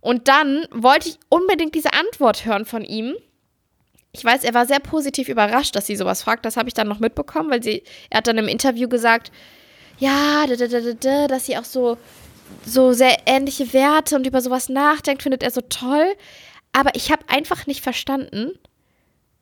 [0.00, 3.14] Und dann wollte ich unbedingt diese Antwort hören von ihm.
[4.12, 6.44] Ich weiß, er war sehr positiv überrascht, dass sie sowas fragt.
[6.46, 9.30] Das habe ich dann noch mitbekommen, weil sie, er hat dann im Interview gesagt,
[9.98, 11.98] ja, da, da, da, da, da, dass sie auch so,
[12.64, 16.06] so sehr ähnliche Werte und über sowas nachdenkt, findet er so toll.
[16.72, 18.52] Aber ich habe einfach nicht verstanden,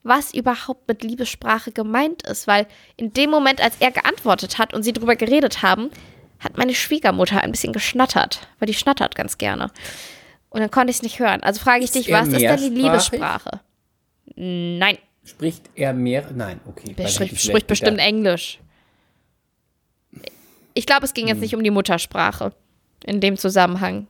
[0.02, 4.82] was überhaupt mit Liebessprache gemeint ist, weil in dem Moment, als er geantwortet hat und
[4.82, 5.90] sie drüber geredet haben,
[6.38, 9.70] hat meine Schwiegermutter ein bisschen geschnattert, weil die schnattert ganz gerne.
[10.50, 11.42] Und dann konnte ich es nicht hören.
[11.42, 12.68] Also frage ich dich, er was ist denn die?
[12.68, 13.60] Liebessprache?
[14.36, 16.30] Nein, Spricht er mehr?
[16.34, 16.94] Nein, okay.
[16.98, 17.98] weil spricht, bestimmt.
[17.98, 18.60] Englisch.
[20.74, 21.28] Ich glaube, es ging Hm.
[21.34, 22.52] jetzt nicht um die Muttersprache
[23.04, 24.06] in dem Zusammenhang.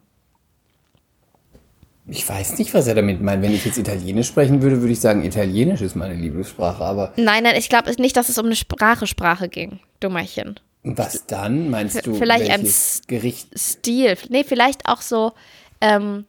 [2.07, 3.43] Ich weiß nicht, was er damit meint.
[3.43, 6.85] Wenn ich jetzt Italienisch sprechen würde, würde ich sagen, Italienisch ist meine Lieblingssprache.
[6.85, 10.61] Aber Nein, nein, ich glaube nicht, dass es um eine Sprache, Sprache ging, Dummerchen.
[10.83, 11.71] was dann?
[11.71, 12.69] Meinst du, vielleicht ein
[13.07, 13.59] Gericht?
[13.59, 14.19] Stil.
[14.29, 15.33] Nee, vielleicht auch so,
[15.81, 16.27] ähm,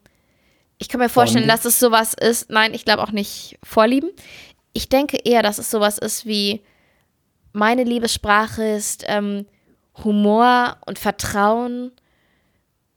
[0.78, 2.49] Ich kann mir vorstellen, dass es sowas ist.
[2.49, 4.11] Nein, ich glaube auch nicht Vorlieben.
[4.72, 6.61] Ich denke eher, dass es sowas ist wie
[7.51, 9.45] meine Liebessprache ist ähm,
[10.03, 11.91] Humor und Vertrauen.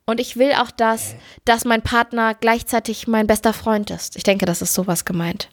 [0.08, 4.16] Und ich will auch das, dass mein Partner gleichzeitig mein bester Freund ist.
[4.16, 5.50] Ich denke, das ist sowas gemeint.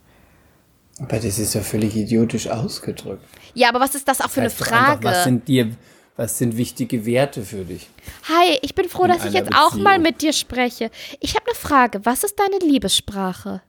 [0.98, 3.22] Aber das ist ja völlig idiotisch ausgedrückt.
[3.54, 5.04] Ja, aber was ist das auch für Heißt doch eine einfach, Frage?
[5.04, 5.76] was sind dir,
[6.16, 7.90] was sind wichtige Werte für dich?
[8.30, 10.02] Hi, ich bin froh, in dass ich jetzt auch mal Beziehung?
[10.04, 10.90] mit dir spreche.
[11.20, 12.06] Ich habe eine Frage.
[12.06, 13.62] Was ist deine Liebessprache?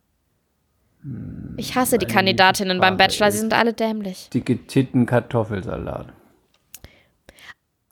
[1.56, 3.32] Ich hasse die Kandidatinnen beim Bachelor.
[3.32, 4.28] Sie sind alle dämlich.
[4.32, 6.12] Dicke Titten Kartoffelsalat.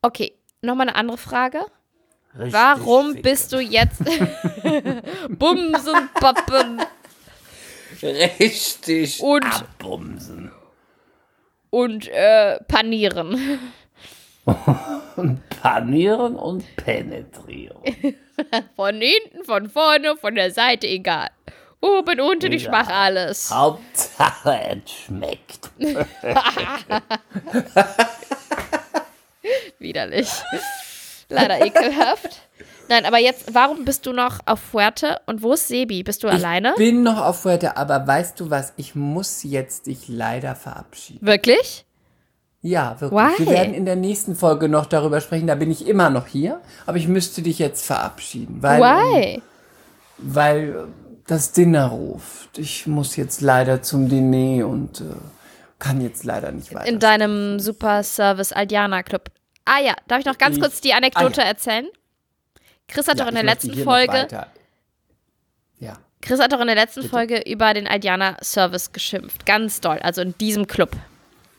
[0.01, 1.59] Okay, nochmal eine andere Frage.
[2.37, 3.99] Warum bist du jetzt
[5.29, 6.83] Bumsen, Pappen
[8.03, 9.45] richtig und,
[9.79, 10.51] bumsen?
[11.71, 13.61] und äh, panieren?
[15.63, 17.79] Panieren und penetrieren.
[18.77, 21.31] Von hinten, von vorne, von der Seite, egal.
[21.81, 23.49] Oben, unten, ich mache alles.
[23.51, 25.71] Hauptsache es schmeckt.
[29.79, 30.29] Widerlich.
[31.29, 32.43] Leider ekelhaft.
[32.89, 36.03] Nein, aber jetzt, warum bist du noch auf Fuerte und wo ist Sebi?
[36.03, 36.71] Bist du alleine?
[36.71, 38.75] Ich bin noch auf Fuerte, aber weißt du was?
[38.77, 41.27] Ich muss jetzt dich leider verabschieden.
[41.27, 41.87] Wirklich?
[42.61, 43.39] Ja, wirklich.
[43.39, 43.47] Why?
[43.47, 45.47] Wir werden in der nächsten Folge noch darüber sprechen.
[45.47, 49.43] Da bin ich immer noch hier, aber ich müsste dich jetzt verabschieden, weil, Why?
[50.19, 50.87] weil
[51.27, 52.59] das Dinner ruft.
[52.59, 55.05] Ich muss jetzt leider zum Diner und äh,
[55.79, 56.87] kann jetzt leider nicht weiter.
[56.87, 59.31] In deinem Super Service Aldiana Club.
[59.65, 61.49] Ah ja, darf ich noch ganz Ich- kurz die Anekdote Ah ja.
[61.51, 61.87] erzählen?
[62.89, 64.27] Chris hat Ja, doch in der letzten Folge,
[65.79, 65.95] Ja.
[66.21, 69.45] Chris hat doch in der letzten Folge über den Aldiana Service geschimpft.
[69.47, 69.99] Ganz doll.
[69.99, 70.91] Also in diesem Club.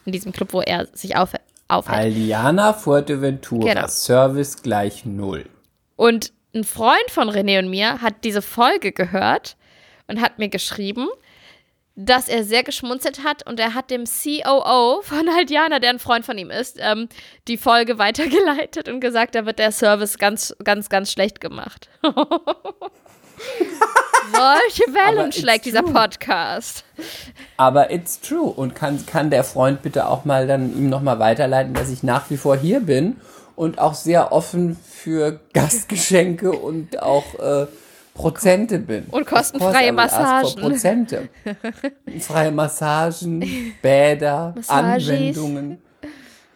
[0.05, 1.33] In diesem Club, wo er sich auf,
[1.67, 1.97] aufhält.
[1.99, 3.87] Aldiana Fuerteventura, Genau.
[3.87, 5.45] Service gleich null.
[5.95, 9.55] Und ein Freund von René und mir hat diese Folge gehört
[10.07, 11.07] und hat mir geschrieben,
[11.95, 16.25] dass er sehr geschmunzelt hat und er hat dem COO von Aldiana, der ein Freund
[16.25, 17.07] von ihm ist, ähm,
[17.47, 21.89] die Folge weitergeleitet und gesagt, da wird der Service ganz, ganz, ganz schlecht gemacht.
[24.31, 25.83] Solche Wellen schlägt dieser.
[25.83, 26.83] Podcast.
[27.57, 28.49] Aber it's true.
[28.49, 32.29] Und kann, kann der Freund bitte auch mal dann ihm nochmal weiterleiten, dass ich nach
[32.29, 33.17] wie vor hier bin
[33.55, 37.67] und auch sehr offen für Gastgeschenke und auch äh,
[38.15, 39.03] Prozente bin.
[39.11, 40.55] Und kostenfreie Massagen.
[40.61, 41.29] Prozente.
[42.21, 43.43] Freie Massagen,
[43.81, 45.09] Bäder, Massages.
[45.09, 45.77] Anwendungen.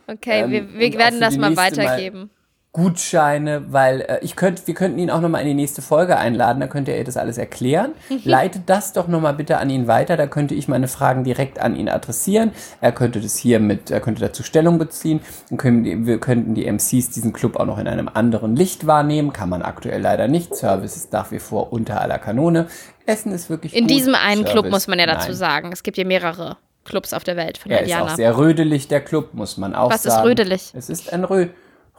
[0.07, 2.29] Okay, Ähm, wir, wir werden das mal nächste Mal- weitergeben.
[2.71, 6.59] Gutscheine, weil äh, ich könnte, wir könnten ihn auch nochmal in die nächste Folge einladen,
[6.59, 7.93] da könnte er das alles erklären.
[8.23, 11.75] Leitet das doch nochmal bitte an ihn weiter, da könnte ich meine Fragen direkt an
[11.75, 12.51] ihn adressieren.
[12.79, 15.19] Er könnte das hier mit, er könnte dazu Stellung beziehen.
[15.49, 19.33] Dann können wir könnten die MCs diesen Club auch noch in einem anderen Licht wahrnehmen,
[19.33, 20.55] kann man aktuell leider nicht.
[20.55, 22.67] Service ist nach wie vor unter aller Kanone.
[23.07, 23.89] Essen ist wirklich In gut.
[23.91, 25.35] diesem einen Club Service, muss man ja dazu nein.
[25.35, 25.69] sagen.
[25.73, 28.11] Es gibt ja mehrere Clubs auf der Welt von Er ist Aldiana.
[28.11, 30.27] auch sehr rödelig, der Club, muss man auch Was ist sagen.
[30.27, 30.71] rödelig?
[30.75, 31.47] Es ist ein Rö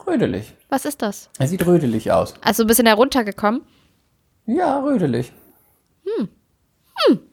[0.07, 0.55] rödelig.
[0.69, 1.31] Was ist das?
[1.39, 2.35] Er sieht rödelig aus.
[2.43, 3.63] Also ein bisschen heruntergekommen.
[4.47, 5.33] Ja, rödelig.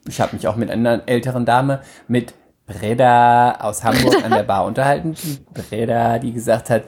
[0.08, 2.34] Ich habe mich auch mit einer älteren Dame, mit
[2.66, 5.16] Breda aus Hamburg an der Bar unterhalten.
[5.24, 6.84] Die Breda, die gesagt hat,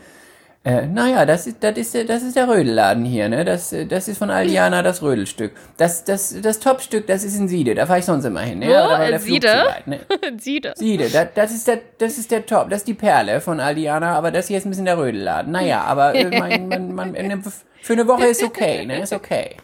[0.66, 3.46] äh, naja, das ist, das, ist, der- das ist der Rödelladen hier, ne?
[3.46, 5.54] Das, äh, das ist von Aldiana das Rödelstück.
[5.78, 8.60] Das, das, das Topstück, das ist in Siede, da fahre ich sonst immer hin.
[8.60, 8.68] Ne?
[8.68, 8.74] Wo?
[8.76, 9.48] Aber da In der Siede?
[9.48, 10.00] weit, ne?
[10.38, 10.74] Siede.
[10.76, 14.16] Siede, das, das, ist der, das ist der Top, das ist die Perle von Aldiana,
[14.18, 15.52] aber das hier ist ein bisschen der Rödelladen.
[15.54, 17.42] Naja, aber äh, mein, man, man, eine-
[17.82, 19.02] für eine Woche ist okay, ne?
[19.02, 19.56] Ist okay.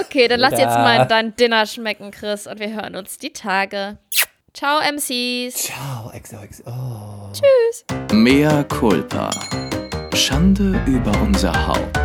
[0.00, 3.98] Okay, dann lass jetzt mal dein Dinner schmecken, Chris, und wir hören uns die Tage.
[4.58, 5.54] Ciao, MCs.
[5.54, 6.62] Ciao, XOXO.
[6.64, 8.14] Oh.
[8.14, 9.28] Mea culpa.
[10.14, 12.00] Schande über unser Haupt.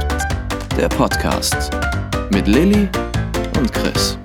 [0.76, 1.70] Der Podcast
[2.30, 2.90] mit Lilly
[3.58, 4.18] und Chris.